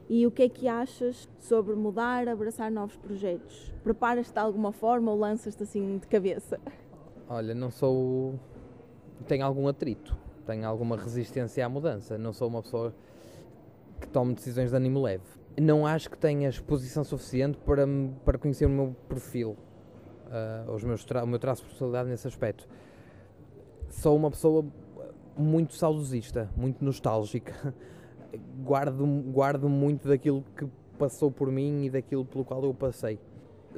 [0.09, 3.71] e o que é que achas sobre mudar, abraçar novos projetos?
[3.83, 6.59] Preparas-te de alguma forma ou lanças-te assim de cabeça?
[7.27, 8.39] Olha, não sou.
[9.27, 12.17] tenho algum atrito tenho alguma resistência à mudança.
[12.17, 12.93] Não sou uma pessoa
[13.99, 15.23] que tome decisões de ânimo leve.
[15.59, 17.85] Não acho que tenha exposição suficiente para,
[18.23, 19.57] para conhecer o meu perfil,
[20.27, 22.67] uh, os meus o meu traço de personalidade nesse aspecto.
[23.89, 24.65] Sou uma pessoa
[25.37, 27.73] muito saudosista, muito nostálgica.
[28.63, 30.67] guardo, guardo muito daquilo que
[30.99, 33.17] passou por mim e daquilo pelo qual eu passei.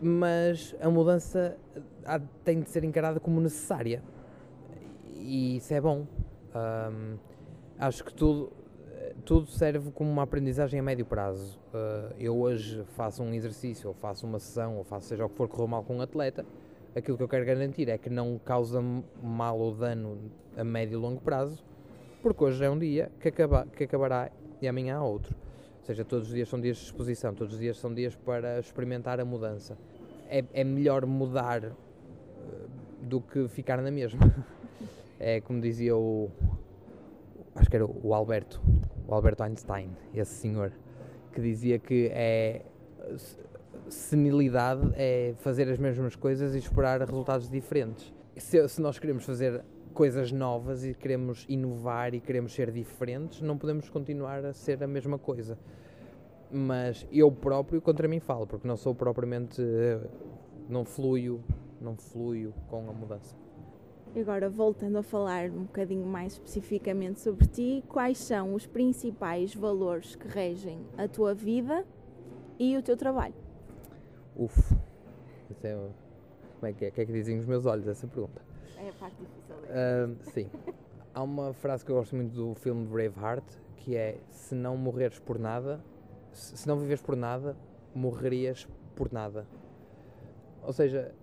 [0.02, 1.58] Mas a mudança
[2.44, 4.02] tem de ser encarada como necessária.
[5.16, 6.06] E isso é bom.
[6.56, 7.18] Um,
[7.80, 8.52] acho que tudo,
[9.26, 11.60] tudo serve como uma aprendizagem a médio prazo.
[11.74, 15.36] Uh, eu hoje faço um exercício, ou faço uma sessão, ou faço seja o que
[15.36, 16.46] for correr mal com um atleta,
[16.96, 18.82] aquilo que eu quero garantir é que não causa
[19.22, 20.18] mal ou dano
[20.56, 21.64] a médio e longo prazo,
[22.22, 24.32] porque hoje é um dia que, acaba, que acabará
[24.62, 25.36] e amanhã há outro.
[25.88, 29.22] Seja, todos os dias são dias de exposição, todos os dias são dias para experimentar
[29.22, 29.78] a mudança.
[30.30, 31.74] É, é melhor mudar uh,
[33.04, 34.20] do que ficar na mesma.
[35.20, 36.30] É como dizia o.
[37.56, 38.62] Acho que era o Alberto,
[39.08, 40.72] o Alberto Einstein, esse senhor,
[41.34, 42.62] que dizia que é.
[43.90, 48.14] Senilidade é fazer as mesmas coisas e esperar resultados diferentes.
[48.36, 49.64] Se, se nós queremos fazer
[49.98, 54.88] coisas novas e queremos inovar e queremos ser diferentes, não podemos continuar a ser a
[54.88, 55.58] mesma coisa.
[56.52, 59.60] Mas eu próprio contra mim falo, porque não sou propriamente.
[60.70, 61.44] não fluio,
[61.82, 63.36] não fluio com a mudança.
[64.14, 69.56] E agora, voltando a falar um bocadinho mais especificamente sobre ti, quais são os principais
[69.56, 71.84] valores que regem a tua vida
[72.60, 73.34] e o teu trabalho?
[74.36, 74.76] Uf,
[75.50, 76.90] isso é, como é que é?
[76.90, 78.40] O que é que dizem os meus olhos essa pergunta?
[78.78, 79.37] É a parte difícil.
[79.68, 80.50] Uh, sim.
[81.14, 83.44] Há uma frase que eu gosto muito do filme Braveheart,
[83.76, 85.84] que é se não morreres por nada,
[86.32, 87.58] se não viveres por nada,
[87.94, 89.46] morrerias por nada.
[90.64, 91.14] Ou seja,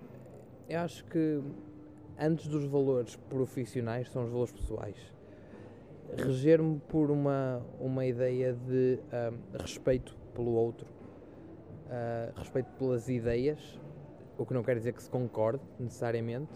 [0.69, 1.43] eu acho que
[2.19, 4.97] antes dos valores profissionais são os valores pessoais.
[6.17, 10.87] Reger-me por uma, uma ideia de uh, respeito pelo outro,
[11.87, 13.81] uh, respeito pelas ideias,
[14.37, 16.53] o que não quer dizer que se concorde necessariamente.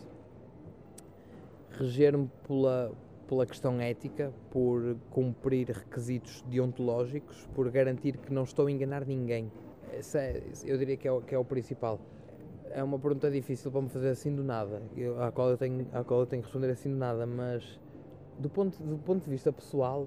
[1.78, 2.92] Reger-me pela,
[3.28, 9.50] pela questão ética, por cumprir requisitos deontológicos, por garantir que não estou a enganar ninguém.
[10.14, 12.00] É, eu diria que é, o, que é o principal.
[12.70, 15.86] É uma pergunta difícil para me fazer assim do nada, eu, à, qual eu tenho,
[15.92, 17.80] à qual eu tenho que responder assim do nada, mas
[18.38, 20.06] do ponto, do ponto de vista pessoal,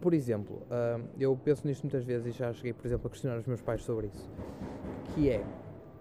[0.00, 3.38] por exemplo, uh, eu penso nisto muitas vezes e já cheguei, por exemplo, a questionar
[3.38, 4.30] os meus pais sobre isso,
[5.14, 5.42] que é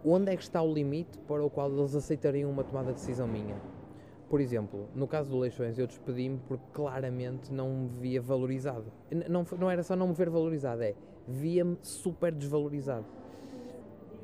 [0.04, 3.28] onde é que está o limite para o qual eles aceitariam uma tomada de decisão
[3.28, 3.56] minha?
[4.34, 8.92] Por exemplo, no caso do Leixões, eu despedi-me porque claramente não me via valorizado.
[9.30, 10.96] Não, não era só não me ver valorizado, é
[11.28, 13.06] via-me super desvalorizado.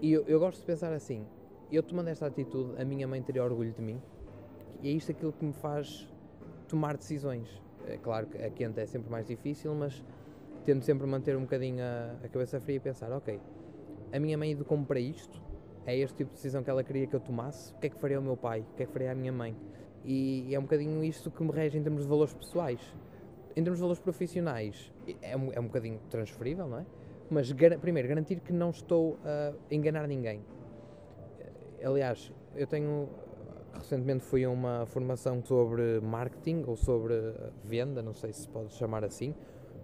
[0.02, 1.28] E eu, eu gosto de pensar assim:
[1.72, 4.02] eu tomando esta atitude, a minha mãe teria orgulho de mim,
[4.82, 6.12] e é isto aquilo que me faz
[6.68, 7.62] tomar decisões.
[7.86, 10.04] É claro que a quente é sempre mais difícil, mas
[10.66, 13.40] tento sempre manter um bocadinho a, a cabeça fria e pensar: ok,
[14.12, 15.40] a minha mãe educou-me para isto,
[15.86, 18.00] é este tipo de decisão que ela queria que eu tomasse, o que é que
[18.00, 19.56] faria o meu pai, o que é que faria a minha mãe?
[20.04, 22.80] E é um bocadinho isto que me rege em termos de valores pessoais.
[23.56, 26.86] Em termos de valores profissionais, é um, é um bocadinho transferível, não é?
[27.30, 30.42] Mas, gar primeiro, garantir que não estou a enganar ninguém.
[31.84, 33.10] Aliás, eu tenho.
[33.74, 37.14] Recentemente fui a uma formação sobre marketing ou sobre
[37.64, 39.34] venda, não sei se pode chamar assim,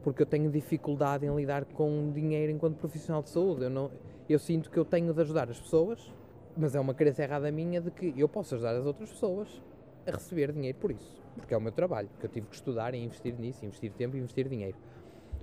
[0.04, 3.64] porque eu tenho dificuldade em lidar com dinheiro enquanto profissional de saúde.
[3.64, 3.92] Eu, não,
[4.28, 6.12] eu sinto que eu tenho de ajudar as pessoas,
[6.58, 9.62] mas é uma crença errada minha de que eu posso ajudar as outras pessoas
[10.08, 12.94] a receber dinheiro por isso, porque é o meu trabalho, que eu tive que estudar
[12.94, 14.78] e investir nisso, investir tempo e investir dinheiro.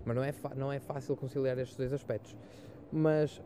[0.05, 2.37] Mas não é, não é fácil conciliar estes dois aspectos.
[2.90, 3.40] Mas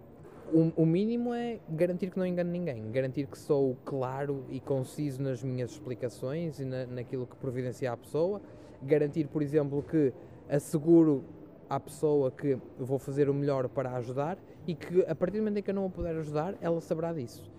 [0.52, 5.22] o, o, mínimo é garantir que não engano ninguém, garantir que sou claro e conciso
[5.22, 8.40] nas minhas explicações e na, naquilo que providencia a pessoa,
[8.82, 10.12] garantir, por exemplo, que
[10.48, 11.24] asseguro
[11.68, 15.58] à pessoa que vou fazer o melhor para ajudar e que a partir do momento
[15.58, 17.50] em que eu não a puder ajudar, ela saberá disso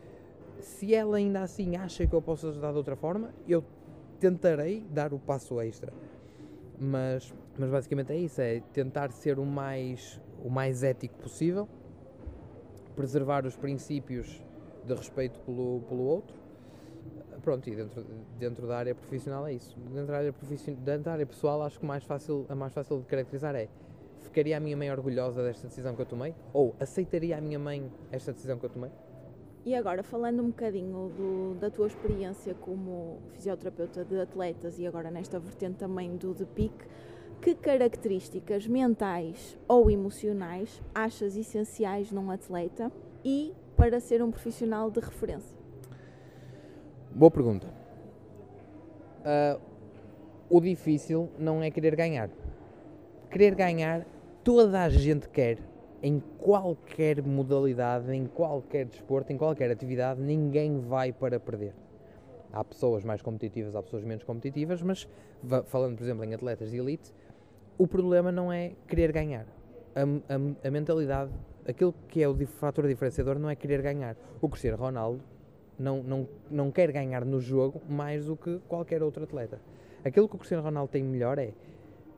[0.60, 3.64] se ela ainda assim acha que eu posso ajudar de outra forma, eu
[4.20, 5.94] tentarei dar o passo extra.
[6.80, 11.68] Mas, mas basicamente é isso, é tentar ser o mais, o mais ético possível,
[12.96, 14.44] preservar os princípios
[14.86, 16.36] de respeito pelo, pelo outro.
[17.42, 18.06] Pronto, e dentro,
[18.38, 19.78] dentro da área profissional é isso.
[19.80, 20.36] Dentro da área,
[20.84, 23.70] dentro da área pessoal, acho que mais fácil, a mais fácil de caracterizar é
[24.38, 26.36] ficaria a minha mãe orgulhosa desta decisão que eu tomei?
[26.54, 28.92] Ou aceitaria a minha mãe esta decisão que eu tomei?
[29.68, 35.12] E agora, falando um bocadinho do, da tua experiência como fisioterapeuta de atletas e agora
[35.12, 36.74] nesta vertente também do de PIC,
[37.42, 42.90] que características mentais ou emocionais achas essenciais num atleta
[43.26, 45.58] e para ser um profissional de referência?
[47.12, 47.68] Boa pergunta.
[49.20, 49.60] Uh,
[50.50, 52.30] o difícil não é querer ganhar.
[53.30, 54.08] Querer ganhar,
[54.46, 55.58] toda a gente quer
[56.02, 61.74] em qualquer modalidade, em qualquer desporto, em qualquer atividade, ninguém vai para perder.
[62.52, 65.08] Há pessoas mais competitivas, há pessoas menos competitivas, mas
[65.66, 67.14] falando, por exemplo, em atletas de elite,
[67.78, 69.46] o problema não é querer ganhar.
[69.96, 71.32] A, a, a mentalidade,
[71.68, 74.16] aquilo que é o fator diferenciador não é querer ganhar.
[74.40, 75.22] O Cristiano Ronaldo
[75.78, 79.60] não, não, não quer ganhar no jogo mais do que qualquer outro atleta.
[80.06, 81.54] Aquilo que o Cristiano Ronaldo tem melhor é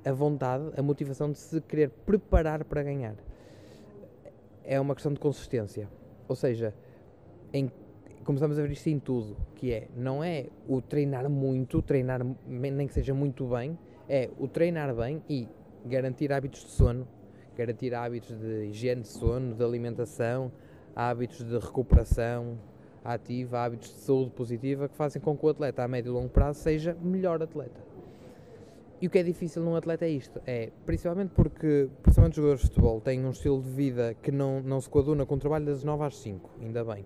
[0.06, 3.15] a vontade, a motivação de se querer preparar para ganhar
[4.63, 5.89] é uma questão de consistência.
[6.28, 6.74] Ou seja,
[7.54, 7.72] em,
[8.24, 12.88] começamos a ver isto em tudo, que é, não é o treinar muito, treinar nem
[12.88, 15.48] que seja muito bem, é o treinar bem e
[15.86, 17.08] garantir hábitos de sono,
[17.56, 20.52] garantir hábitos de higiene de sono, de alimentação,
[20.95, 22.58] hábitos de recuperação
[23.04, 26.30] ativa, hábitos de saúde positiva que fazem com que o atleta a médio e longo
[26.30, 27.88] prazo seja melhor atleta.
[29.01, 32.62] E o que é difícil num atleta é isto, é principalmente porque, principalmente os jogadores
[32.62, 35.65] de futebol, têm um estilo de vida que não, não se coaduna com o trabalho
[35.65, 37.05] das 9 às 5, ainda bem.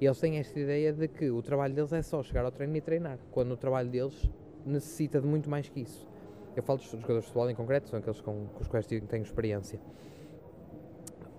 [0.00, 2.74] E eles têm esta ideia de que o trabalho deles é só chegar ao treino
[2.74, 4.30] e treinar, quando o trabalho deles
[4.64, 6.08] necessita de muito mais que isso.
[6.56, 9.22] Eu falo dos jogadores de futebol em concreto, são aqueles com, com os quais tenho
[9.22, 9.78] experiência.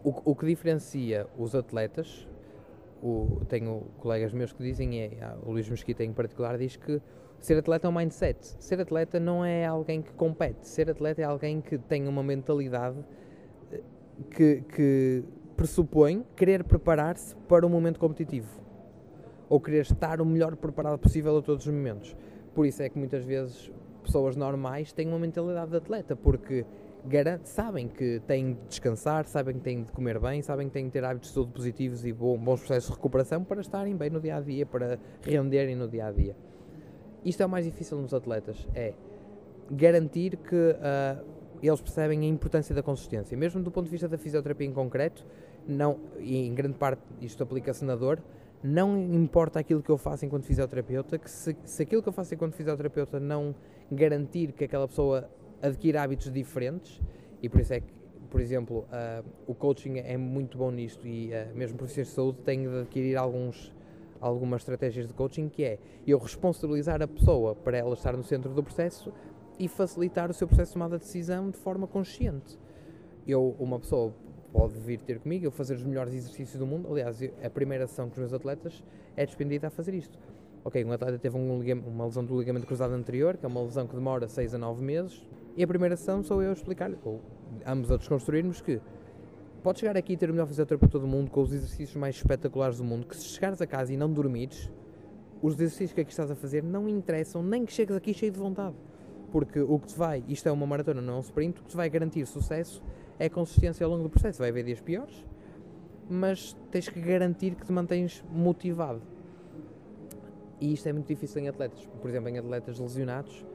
[0.04, 2.28] O, o que diferencia os atletas,
[3.02, 7.02] o, tenho colegas meus que dizem, é, o Luís Mesquita em particular diz que
[7.40, 8.56] Ser atleta é um mindset.
[8.60, 10.68] Ser atleta não é alguém que compete.
[10.68, 12.98] Ser atleta é alguém que tem uma mentalidade
[13.72, 13.82] eh,
[14.32, 15.24] que, que
[15.56, 18.62] pressupõe querer preparar-se para um momento competitivo.
[19.50, 22.16] Ou querer estar o melhor preparado possível a todos os momentos.
[22.54, 23.72] por isso é que muitas vezes
[24.04, 26.66] pessoas normais têm uma mentalidade de atleta, porque
[27.06, 30.86] garante, sabem que têm de descansar, sabem que têm de comer bem, sabem que têm
[30.86, 34.20] de ter hábitos de saúde positivos e bons processos de recuperação para estarem bem no
[34.20, 36.36] dia a dia, para renderem no dia a dia.
[37.26, 38.94] Isto é o mais difícil nos atletas, é
[39.70, 41.26] garantir que uh,
[41.62, 45.26] eles percebem a importância da consistência, mesmo do ponto de vista da fisioterapia em concreto,
[45.68, 48.22] não, e em grande parte isto aplica-se na dor,
[48.64, 52.34] não importa aquilo que eu faço enquanto fisioterapeuta, que se, se aquilo que eu faço
[52.34, 53.54] enquanto fisioterapeuta não
[53.92, 55.30] garantir que aquela pessoa
[55.62, 57.02] adquira hábitos diferentes,
[57.42, 57.94] e por isso é que,
[58.30, 62.40] por exemplo, uh, o coaching é muito bom nisto e uh, mesmo profissionais de saúde
[62.44, 63.74] têm de adquirir alguns,
[64.20, 68.54] algumas estratégias de coaching que é eu responsabilizar a pessoa para ela estar no centro
[68.54, 69.14] do processo
[69.60, 72.58] e facilitar o seu processo de tomada de decisão de forma consciente.
[73.28, 74.14] Eu, uma pessoa
[74.52, 76.88] pode vir ter comigo, eu fazer os melhores exercícios do mundo.
[76.90, 78.84] Aliás, a primeira sessão com os meus atletas
[79.16, 80.18] é despendida a fazer isto.
[80.64, 83.88] Ok, um atleta teve um uma lesão do ligamento cruzado anterior, que é uma lesão
[83.88, 85.26] que demora 6 a 9 meses,
[85.56, 87.22] e a primeira sessão sou eu a explicar, ou
[87.66, 88.82] ambos a desconstruirmos que
[89.68, 92.78] podes chegar aqui e ter o melhor fisioterapeuta do mundo, com os exercícios mais espetaculares
[92.78, 94.72] do mundo, que se chegares a casa e não dormires,
[95.42, 98.40] os exercícios que aqui estás a fazer não interessam, nem que chegues aqui cheio de
[98.40, 98.78] vontade.
[99.30, 101.70] Porque o que te vai, isto é uma maratona, não é um sprint, o que
[101.72, 102.82] te vai garantir sucesso
[103.20, 104.40] é consistência ao longo do processo.
[104.40, 105.26] Vai haver dias piores,
[106.10, 109.02] mas tens que garantir que te mantens motivado.
[110.62, 111.86] E isto é muito difícil em atletas.
[112.02, 113.46] Por exemplo, em atletas lesionados,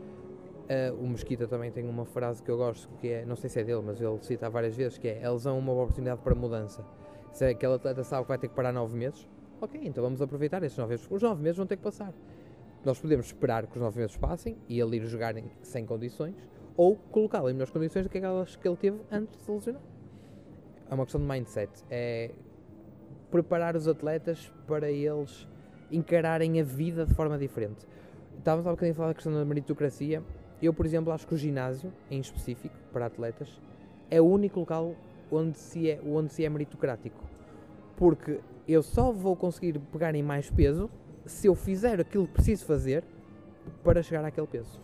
[0.91, 3.61] uh, o Mesquita também tem uma frase que eu gosto, que é, não sei se
[3.61, 6.35] é dele, mas ele cita várias vezes, que é a lesão é uma oportunidade para
[6.35, 6.85] mudança.
[7.33, 9.29] Se aquele atleta sabe que vai ter que parar nove meses,
[9.61, 11.07] ok, então vamos aproveitar esses nove meses.
[11.11, 12.13] Os nove meses vão ter que passar.
[12.85, 16.35] Nós podemos esperar que os nove meses passem e ele ir jogar sem condições,
[16.77, 19.83] ou colocá-lo em melhores condições do que aquelas que ele teve antes de se lesionar.
[20.91, 21.71] É uma questão de mindset.
[21.91, 22.31] É
[23.31, 25.49] preparar os atletas para eles
[25.91, 27.87] encararem a vida de forma diferente.
[28.39, 30.23] Estávamos há um bocadinho a falar da questão da meritocracia.
[30.63, 33.61] Eu, por exemplo, acho que o ginásio, em específico, para atletas,
[34.09, 34.95] é o único local
[35.31, 37.21] onde se é, onde se é meritocrático.
[37.97, 40.89] Porque eu só vou conseguir pegar em mais peso
[41.27, 43.03] se eu fizer aquilo que preciso fazer
[43.83, 44.81] para chegar àquele peso.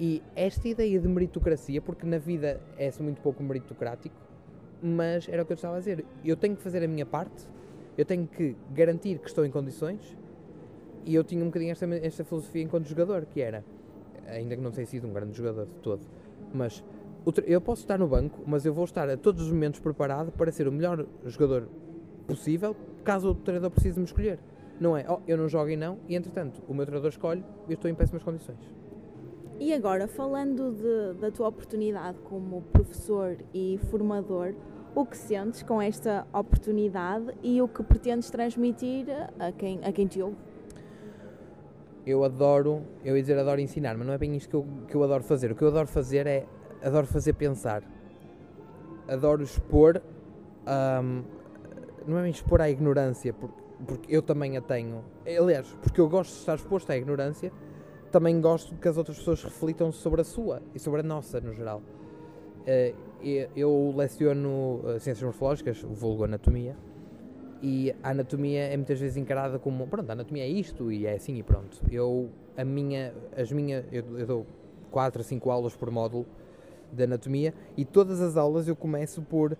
[0.00, 4.16] E esta ideia de meritocracia, porque na vida é-se muito pouco meritocrático,
[4.82, 6.04] mas era o que eu estava a dizer.
[6.24, 7.46] Eu tenho que fazer a minha parte,
[7.96, 10.16] eu tenho que garantir que estou em condições,
[11.04, 13.64] e eu tinha um bocadinho esta, esta filosofia enquanto jogador, que era,
[14.28, 16.00] ainda que não tenha sido um grande jogador de todo,
[16.52, 16.82] mas
[17.46, 20.52] eu posso estar no banco, mas eu vou estar a todos os momentos preparado para
[20.52, 21.68] ser o melhor jogador
[22.26, 24.38] possível, caso o treinador precise me escolher.
[24.80, 27.72] Não é, oh, eu não jogo e não, e entretanto o meu treinador escolhe e
[27.72, 28.58] eu estou em péssimas condições.
[29.58, 34.52] E agora, falando de, da tua oportunidade como professor e formador,
[34.94, 39.06] o que sentes com esta oportunidade e o que pretendes transmitir
[39.38, 40.36] a quem, a quem te ouve?
[42.06, 44.94] Eu adoro, eu ia dizer adoro ensinar, mas não é bem isto que eu, que
[44.94, 45.50] eu adoro fazer.
[45.50, 46.46] O que eu adoro fazer é,
[46.82, 47.82] adoro fazer pensar.
[49.08, 50.02] Adoro expor,
[50.66, 51.22] um,
[52.06, 55.02] não é bem expor à ignorância, porque, porque eu também a tenho.
[55.26, 57.50] Aliás, porque eu gosto de estar exposto à ignorância,
[58.10, 61.52] também gosto que as outras pessoas reflitam sobre a sua e sobre a nossa, no
[61.52, 61.82] geral.
[62.60, 63.14] Uh,
[63.56, 66.76] eu leciono uh, ciências morfológicas, vulgo anatomia,
[67.62, 71.14] e a anatomia é muitas vezes encarada como, pronto, a anatomia é isto e é
[71.14, 71.80] assim e pronto.
[71.90, 74.46] Eu, a minha, as minhas, eu, eu dou
[74.90, 76.26] 4 a 5 aulas por módulo
[76.92, 79.56] de anatomia e todas as aulas eu começo por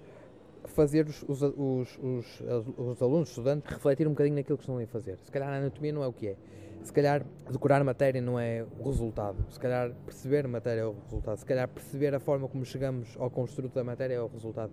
[0.65, 2.43] fazer os, os, os, os,
[2.77, 5.19] os alunos, estudantes, refletir um bocadinho naquilo que estão a fazer.
[5.23, 6.37] Se calhar a anatomia não é o que é
[6.85, 11.39] se calhar decorar matéria não é o resultado, se calhar perceber matéria é o resultado,
[11.39, 14.71] se calhar perceber a forma como chegamos ao construto da matéria é o resultado.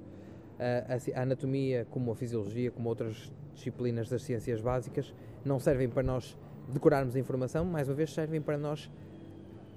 [0.61, 6.03] A, a, anatomia, como a fisiologia, como outras disciplinas das ciências básicas, não servem para
[6.03, 6.37] nós
[6.69, 8.89] decorarmos a informação, mais uma vez servem para nós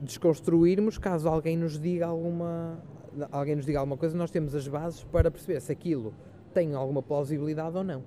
[0.00, 2.82] desconstruirmos caso alguém nos diga alguma
[3.30, 6.12] alguém nos diga alguma coisa, nós temos as bases para perceber se aquilo
[6.52, 8.02] tem alguma plausibilidade ou não.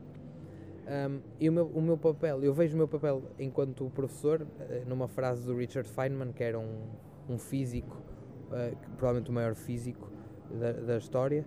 [0.87, 4.89] Um, e o meu, o meu papel, eu vejo o meu papel enquanto professor uh,
[4.89, 6.83] numa frase do Richard Feynman, que era um,
[7.29, 7.97] um físico,
[8.47, 10.09] uh, provavelmente o maior físico
[10.49, 11.45] da, da história,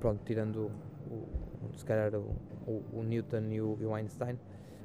[0.00, 0.70] pronto, tirando
[1.10, 4.38] o, o, se calhar o, o Newton e o, e o, Einstein,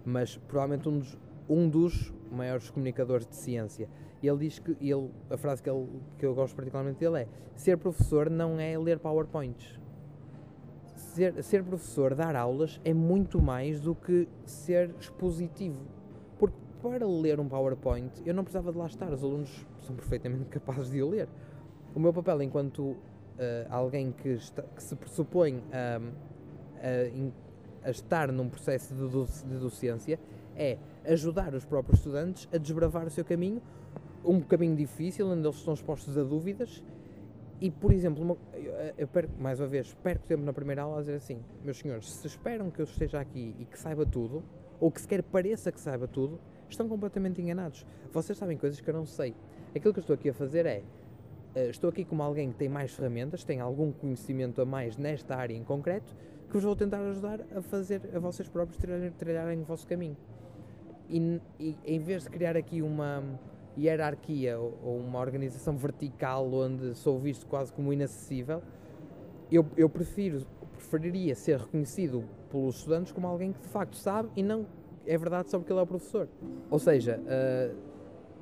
[0.06, 1.18] mas provavelmente um dos,
[1.50, 3.90] um dos maiores comunicadores de ciência.
[4.22, 5.88] E ele diz que ele, a frase que, ele,
[6.18, 9.78] que eu gosto particularmente dele é: ser professor não é ler PowerPoints
[11.18, 15.82] ser, ser professor, dar aulas, é muito mais do que ser expositivo.
[16.38, 20.46] Porque para ler um PowerPoint, eu não precisava de lá estar, os alunos são perfeitamente
[20.50, 21.28] capazes de o ler.
[21.96, 22.96] O meu papel enquanto
[23.70, 26.00] alguém que, está, que, se pressupõe a,
[27.84, 30.20] a, a, estar num processo de, de docência
[30.56, 33.62] é ajudar os próprios estudantes a desbravar o seu caminho
[34.28, 36.84] um caminho difícil, onde eles estão expostos a dúvidas.
[37.60, 40.98] E, por exemplo, uma, eu, eu perco, mais uma vez, perco tempo na primeira aula
[40.98, 44.44] a dizer assim: meus senhores, se esperam que eu esteja aqui e que saiba tudo,
[44.80, 47.86] ou que sequer pareça que saiba tudo, estão completamente enganados.
[48.12, 49.34] Vocês sabem coisas que eu não sei.
[49.76, 50.84] Aquilo que eu estou aqui a fazer é.
[51.58, 55.36] Uh, estou aqui como alguém que tem mais ferramentas, tem algum conhecimento a mais nesta
[55.36, 56.16] área em concreto,
[56.48, 60.16] que vos vou tentar ajudar a fazer a vocês próprios trilharem, trilharem o vosso caminho.
[61.10, 63.24] E, e, em vez de criar aqui uma
[63.76, 68.62] hierarquia ou, ou, uma organização vertical onde sou visto quase como inacessível,
[69.52, 74.44] eu, eu prefiro, preferiria ser reconhecido pelos estudantes como alguém que de facto sabe e
[74.44, 74.68] não
[75.08, 76.28] é verdade só porque ele é o professor.
[76.70, 77.76] Ou seja, uh,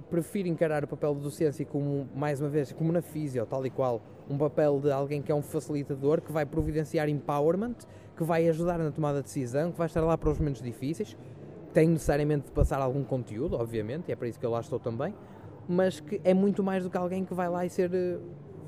[0.10, 3.70] prefiro encarar o papel de docência como, mais uma vez, como na física, tal e
[3.70, 7.76] qual, um papel de alguém que é um facilitador, que vai providenciar empowerment,
[8.16, 11.18] que vai ajudar na tomada de decisão, que vai estar lá para os momentos difíceis,
[11.74, 14.80] tem necessariamente de passar algum conteúdo, obviamente, e é para isso que eu lá estou
[14.80, 15.14] também,
[15.68, 17.94] mas que é muito mais do que alguém que vai lá e ser.
[17.94, 18.18] Eh,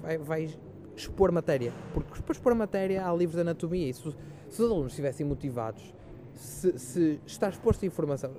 [0.02, 0.50] vai, vai
[0.96, 1.72] expor matéria.
[1.94, 4.02] Porque para expor matéria há livros de anatomia e se,
[4.50, 5.94] se os alunos estivessem motivados,
[6.34, 8.32] se, se está exposto a informação.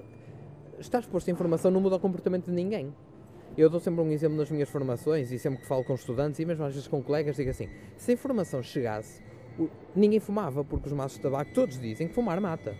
[0.78, 2.94] Está exposto a informação não muda o comportamento de ninguém.
[3.56, 6.44] Eu dou sempre um exemplo nas minhas formações e sempre que falo com estudantes e
[6.44, 9.20] mesmo às vezes com colegas, digo assim: se a informação chegasse,
[9.94, 12.76] ninguém fumava, porque os maços de tabaco todos dizem que fumar mata.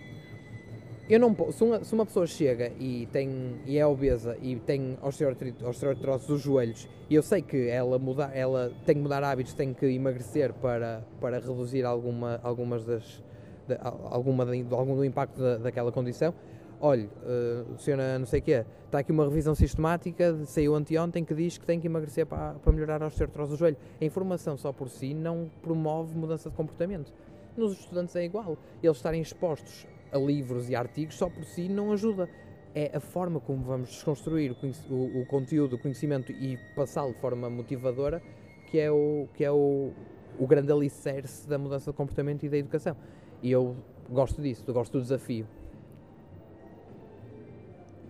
[1.09, 4.99] Eu não se uma, se uma pessoa chega e, tem, e é obesa e tem
[5.03, 9.73] osteoartrose dos joelhos e eu sei que ela, muda, ela tem que mudar hábitos, tem
[9.73, 13.23] que emagrecer para, para reduzir alguma, algumas das,
[13.67, 16.35] de, alguma de, algum do impacto da, daquela condição,
[16.81, 21.35] olha, uh, senhora não sei o quê, está aqui uma revisão sistemática, saiu anteontem, que
[21.35, 23.77] diz que tem que emagrecer para, para melhorar a osteoartrose do joelho.
[24.01, 27.13] A informação só por si não promove mudança de comportamento.
[27.57, 28.57] Nos estudantes é igual.
[28.83, 32.29] Eles estarem expostos a livros e artigos só por si não ajuda.
[32.75, 37.21] É a forma como vamos desconstruir o, o, o conteúdo, o conhecimento e passá-lo de
[37.21, 38.23] forma motivadora
[38.71, 39.93] que é o, que é o,
[40.39, 42.97] o grande alicerce da mudança de comportamento e da educação.
[43.43, 43.77] E eu
[44.11, 45.47] gosto disso, eu gosto do desafio.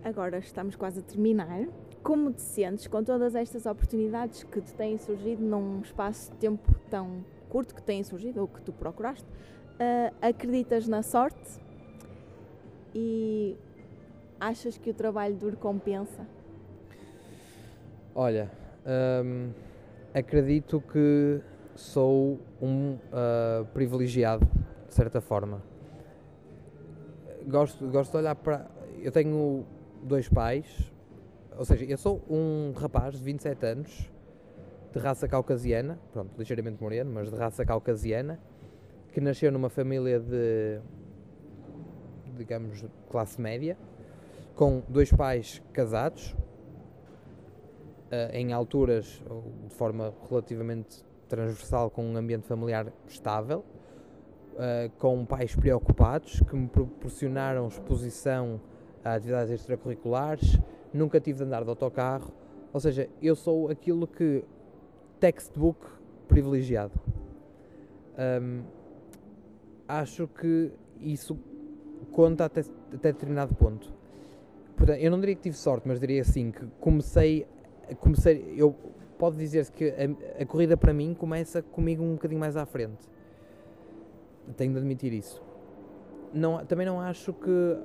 [0.03, 1.67] Agora estamos quase a terminar.
[2.01, 6.73] Como te sentes com todas estas oportunidades que te têm surgido num espaço de tempo
[6.89, 9.25] tão curto que têm surgido ou que tu procuraste?
[9.25, 11.59] Uh, acreditas na sorte
[12.95, 13.57] e
[14.39, 16.25] achas que o trabalho duro compensa?
[18.15, 18.49] Olha,
[19.23, 19.51] hum,
[20.13, 21.41] acredito que
[21.75, 24.47] sou um uh, privilegiado,
[24.87, 25.61] de certa forma.
[27.45, 28.65] Gosto, gosto de olhar para.
[29.01, 29.65] Eu tenho
[30.03, 30.91] dois pais,
[31.57, 34.11] ou seja, eu sou um rapaz de 27 anos,
[34.91, 38.39] de raça caucasiana, pronto, ligeiramente moreno, mas de raça caucasiana,
[39.11, 40.79] que nasceu numa família de
[42.39, 43.77] digamos, classe média,
[44.55, 46.31] com dois pais casados,
[48.11, 49.21] uh, em alturas
[49.67, 53.63] de forma relativamente transversal, com um ambiente familiar estável,
[54.53, 58.59] uh, com pais preocupados que me proporcionaram exposição
[59.03, 60.59] atividades extracurriculares,
[60.93, 62.31] nunca tive de andar de autocarro,
[62.71, 64.43] ou seja, eu sou aquilo que
[65.19, 65.85] textbook
[66.27, 66.93] privilegiado.
[68.17, 68.63] Um,
[69.87, 71.37] acho que isso
[72.11, 72.61] conta até,
[72.93, 73.91] até determinado ponto.
[74.75, 77.45] Portanto, eu não diria que tive sorte, mas diria assim que comecei,
[77.99, 78.75] comecei eu
[79.17, 83.09] pode dizer-se que a, a, corrida para mim começa comigo um bocadinho mais à frente.
[84.55, 85.43] Tenho de admitir isso.
[86.33, 87.77] Não, também não acho que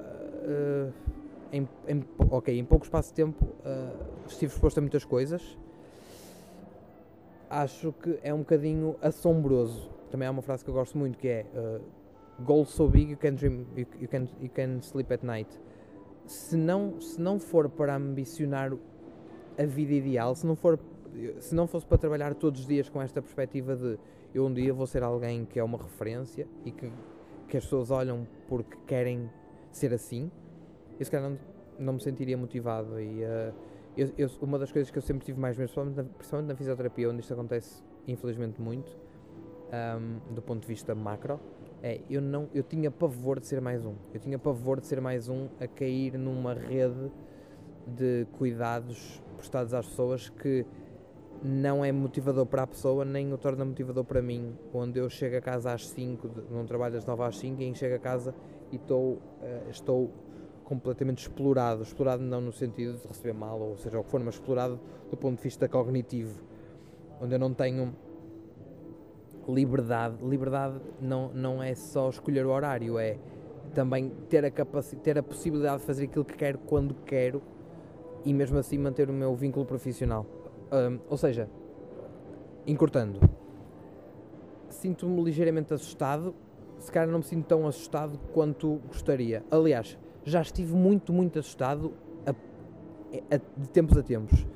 [0.44, 0.92] uh,
[1.52, 5.58] em, em, ok, em pouco espaço de tempo uh, estive exposto a muitas coisas.
[7.48, 9.90] Acho que é um bocadinho assombroso.
[10.10, 11.80] Também há uma frase que eu gosto muito que é uh,
[12.42, 15.48] goals so big you can dream you, can you can sleep at night
[16.26, 18.72] se não se não for para ambicionar
[19.58, 20.78] a vida ideal se não for
[21.38, 23.98] se não fosse para trabalhar todos os dias com esta perspectiva de
[24.34, 26.90] eu um dia vou ser alguém que é uma referência e que,
[27.48, 29.30] que as pessoas olham porque querem
[29.76, 30.30] ser assim
[30.98, 31.38] eu se calhar não,
[31.78, 33.54] não me sentiria motivado e uh,
[33.96, 36.56] eu, eu, uma das coisas que eu sempre tive mais medo, principalmente na, principalmente na
[36.56, 38.90] fisioterapia onde isto acontece infelizmente muito
[39.72, 41.40] um, do ponto de vista macro
[41.86, 43.94] é, eu não, eu tinha pavor de ser mais um.
[44.14, 47.12] Eu tinha pavor de ser mais um a cair numa rede
[47.86, 50.64] de cuidados prestados às pessoas que
[51.42, 55.36] não é motivador para a pessoa, nem o torna motivador para mim, onde eu chego
[55.36, 58.34] a casa às 5, não trabalho das 9 às 5 e chego a casa
[58.72, 60.10] e estou, uh, estou
[60.64, 64.34] completamente explorado, explorado não no sentido de receber mal, ou seja, o que for, mas
[64.34, 66.42] explorado do ponto de vista cognitivo,
[67.20, 67.94] onde eu não tenho
[69.48, 70.16] liberdade.
[70.24, 73.18] Liberdade não, não é só escolher o horário, é
[73.74, 74.50] também ter a,
[75.02, 77.42] ter a possibilidade de fazer aquilo que quero quando quero,
[78.24, 80.24] e mesmo assim manter o meu vínculo profissional.
[80.72, 81.48] Um, ou seja,
[82.66, 83.20] encurtando,
[84.70, 86.34] sinto-me ligeiramente assustado,
[86.84, 89.42] se calhar não me sinto tão assustado quanto gostaria.
[89.50, 91.94] Aliás, já estive muito, muito assustado
[92.26, 94.46] a, a, de tempos a tempos.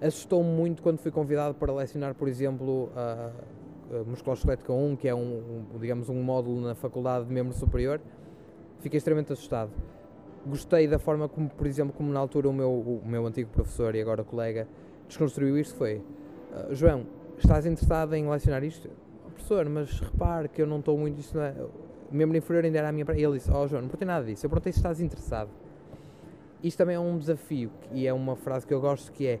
[0.00, 3.30] Assustou-me muito quando fui convidado para lecionar, por exemplo, a,
[3.92, 8.00] a Musculoesquelética 1, que é um, um, digamos, um módulo na Faculdade de Membro Superior.
[8.80, 9.70] Fiquei extremamente assustado.
[10.44, 13.94] Gostei da forma como, por exemplo, como na altura o meu, o meu antigo professor
[13.94, 14.66] e agora colega
[15.06, 17.06] desconstruiu isto foi uh, João,
[17.38, 18.90] estás interessado em lecionar isto?
[19.38, 21.54] Professor, mas repare que eu não estou muito não é,
[22.36, 24.50] inferior ainda era a minha e ele disse, oh João, não perguntei nada disso, eu
[24.50, 25.50] perguntei se estás interessado
[26.62, 29.40] isto também é um desafio e é uma frase que eu gosto que é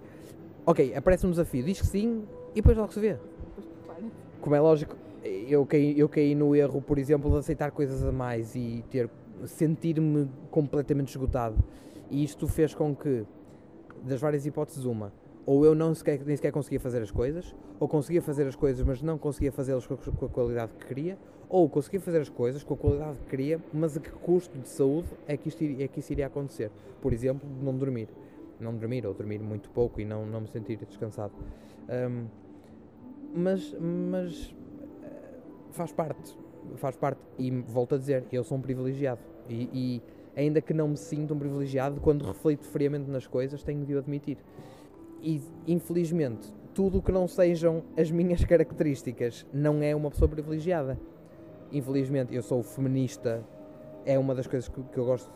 [0.64, 2.22] ok, aparece um desafio, diz que sim
[2.52, 3.16] e depois logo se vê
[4.40, 4.94] como é lógico
[5.24, 9.10] eu caí, eu caí no erro, por exemplo, de aceitar coisas a mais e ter
[9.46, 11.56] sentir-me completamente esgotado.
[12.10, 13.24] E isto fez com que,
[14.04, 15.12] das várias hipóteses, uma,
[15.48, 18.84] ou eu não sequer, nem sequer conseguia fazer as coisas, ou conseguia fazer as coisas,
[18.84, 21.16] mas não conseguia fazê-las com, com a qualidade que queria,
[21.48, 24.68] ou conseguia fazer as coisas com a qualidade que queria, mas a que custo de
[24.68, 26.70] saúde é que, isto é que isso iria acontecer.
[27.00, 28.10] Por exemplo, não dormir.
[28.60, 31.32] Não dormir, ou dormir muito pouco e não, não me sentir descansado.
[31.88, 32.26] Um,
[33.34, 34.54] mas, mas
[35.70, 36.38] faz parte,
[36.76, 37.22] faz parte.
[37.38, 39.22] E volto a dizer, eu sou um privilegiado.
[39.48, 40.02] E, e
[40.36, 43.98] ainda que não me sinta um privilegiado, quando reflito friamente nas coisas, tenho de o
[43.98, 44.36] admitir.
[45.22, 50.98] E infelizmente, tudo o que não sejam as minhas características não é uma pessoa privilegiada.
[51.72, 53.44] Infelizmente, eu sou feminista,
[54.06, 55.30] é uma das coisas que, que eu gosto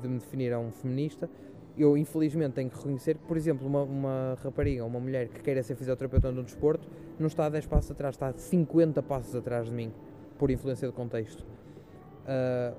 [0.00, 1.28] de me definir a um feminista.
[1.76, 5.62] Eu, infelizmente, tenho que reconhecer que, por exemplo, uma, uma rapariga, uma mulher que queira
[5.62, 6.86] ser fisioterapeuta no desporto,
[7.18, 9.92] não está a 10 passos atrás, está a 50 passos atrás de mim,
[10.38, 11.40] por influência de contexto.
[11.40, 12.76] Uh,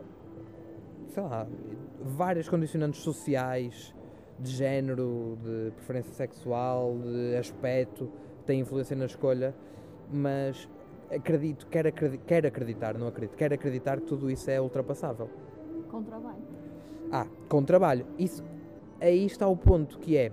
[1.10, 1.48] sei lá,
[2.02, 3.95] várias condicionantes sociais,
[4.39, 8.09] de género, de preferência sexual, de aspecto,
[8.45, 9.55] têm influência na escolha,
[10.11, 10.67] mas
[11.09, 15.29] acredito, quero, acreditar, quero acreditar, não acredito, quero acreditar que tudo isso é ultrapassável.
[15.89, 16.43] Com trabalho.
[17.11, 18.05] Ah, com trabalho.
[18.17, 18.43] Isso,
[18.99, 20.31] aí está o ponto que é,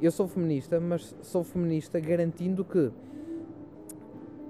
[0.00, 2.90] eu sou feminista, mas sou feminista garantindo que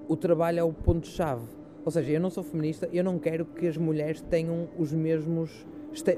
[0.07, 1.45] o trabalho é o ponto-chave.
[1.85, 5.65] Ou seja, eu não sou feminista, eu não quero que as mulheres tenham os mesmos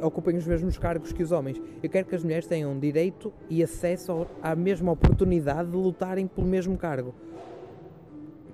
[0.01, 1.61] ocupem os mesmos cargos que os homens.
[1.81, 6.47] Eu quero que as mulheres tenham direito e acesso à mesma oportunidade de lutarem pelo
[6.47, 7.13] mesmo cargo.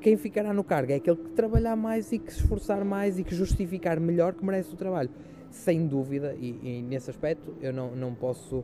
[0.01, 3.23] Quem ficará no cargo é aquele que trabalhar mais e que se esforçar mais e
[3.23, 5.09] que justificar melhor que merece o trabalho.
[5.49, 8.63] Sem dúvida, e, e nesse aspecto eu não, não posso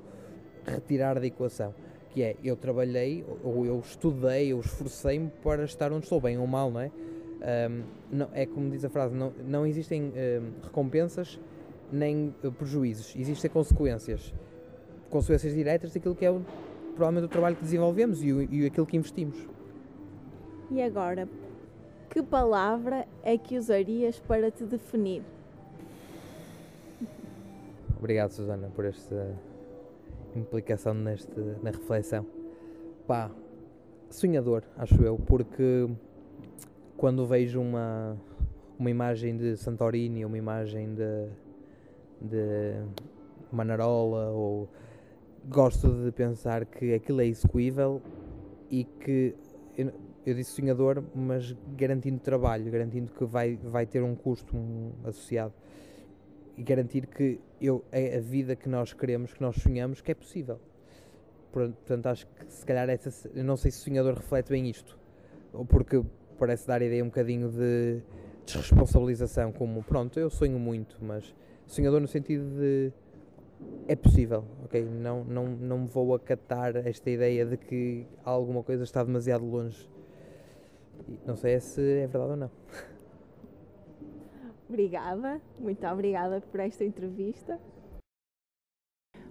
[0.66, 1.74] retirar da equação
[2.14, 6.46] que é eu trabalhei ou eu estudei, eu esforcei-me para estar onde estou, bem ou
[6.46, 6.92] mal, não é?
[7.44, 10.12] Um, não, é como diz a frase, não, não existem um,
[10.64, 11.40] recompensas
[11.92, 14.34] nem uh, prejuízos, existem consequências.
[15.10, 16.42] Consequências diretas daquilo que é o,
[16.96, 19.38] provavelmente o trabalho que desenvolvemos e, o, e aquilo que investimos.
[20.72, 21.28] E agora,
[22.10, 25.24] que palavra é que usarias para te definir?
[27.98, 29.36] Obrigado, Susana, por esta
[30.36, 32.26] implicação neste, na reflexão.
[33.08, 33.32] Pá,
[34.10, 35.90] sonhador, acho eu, porque
[36.98, 38.18] quando vejo uma,
[38.78, 41.28] uma imagem de Santorini, uma imagem de,
[42.22, 42.84] de
[43.52, 44.70] Manarola, ou
[45.46, 48.02] gosto de pensar que aquilo é execuível
[48.70, 49.36] e que
[49.78, 49.92] eu,
[50.26, 54.56] eu disse sonhador, mas garantindo trabalho, garantindo que vai, vai ter um custo
[55.04, 55.54] associado
[56.58, 60.16] e garantir que eu, a, a, vida que nós queremos, que nós sonhamos, que é
[60.16, 60.60] possível.
[61.52, 64.98] Portanto, acho que se calhar essa, eu não sei se sonhador reflete bem isto,
[65.52, 66.04] ou porque
[66.38, 68.02] parece dar ideia um bocadinho de
[68.46, 71.34] desresponsabilização, como pronto, eu sonho muito, mas
[71.74, 72.92] sonhador no sentido de
[73.88, 74.84] é possível, ok?
[74.84, 79.90] Não, não, não me vou acatar esta ideia de que alguma coisa está demasiado longe.
[81.26, 82.52] Não sei se é verdade ou não.
[84.70, 87.60] Obrigada, muito obrigada por esta entrevista.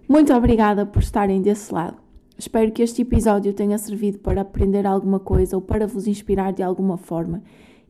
[0.07, 1.97] Muito obrigada por estarem desse lado.
[2.37, 6.63] Espero que este episódio tenha servido para aprender alguma coisa ou para vos inspirar de
[6.63, 7.43] alguma forma.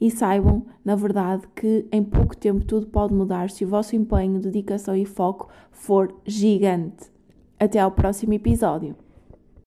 [0.03, 4.41] E saibam, na verdade, que em pouco tempo tudo pode mudar se o vosso empenho,
[4.41, 7.09] dedicação e foco for gigante.
[7.57, 8.97] Até ao próximo episódio.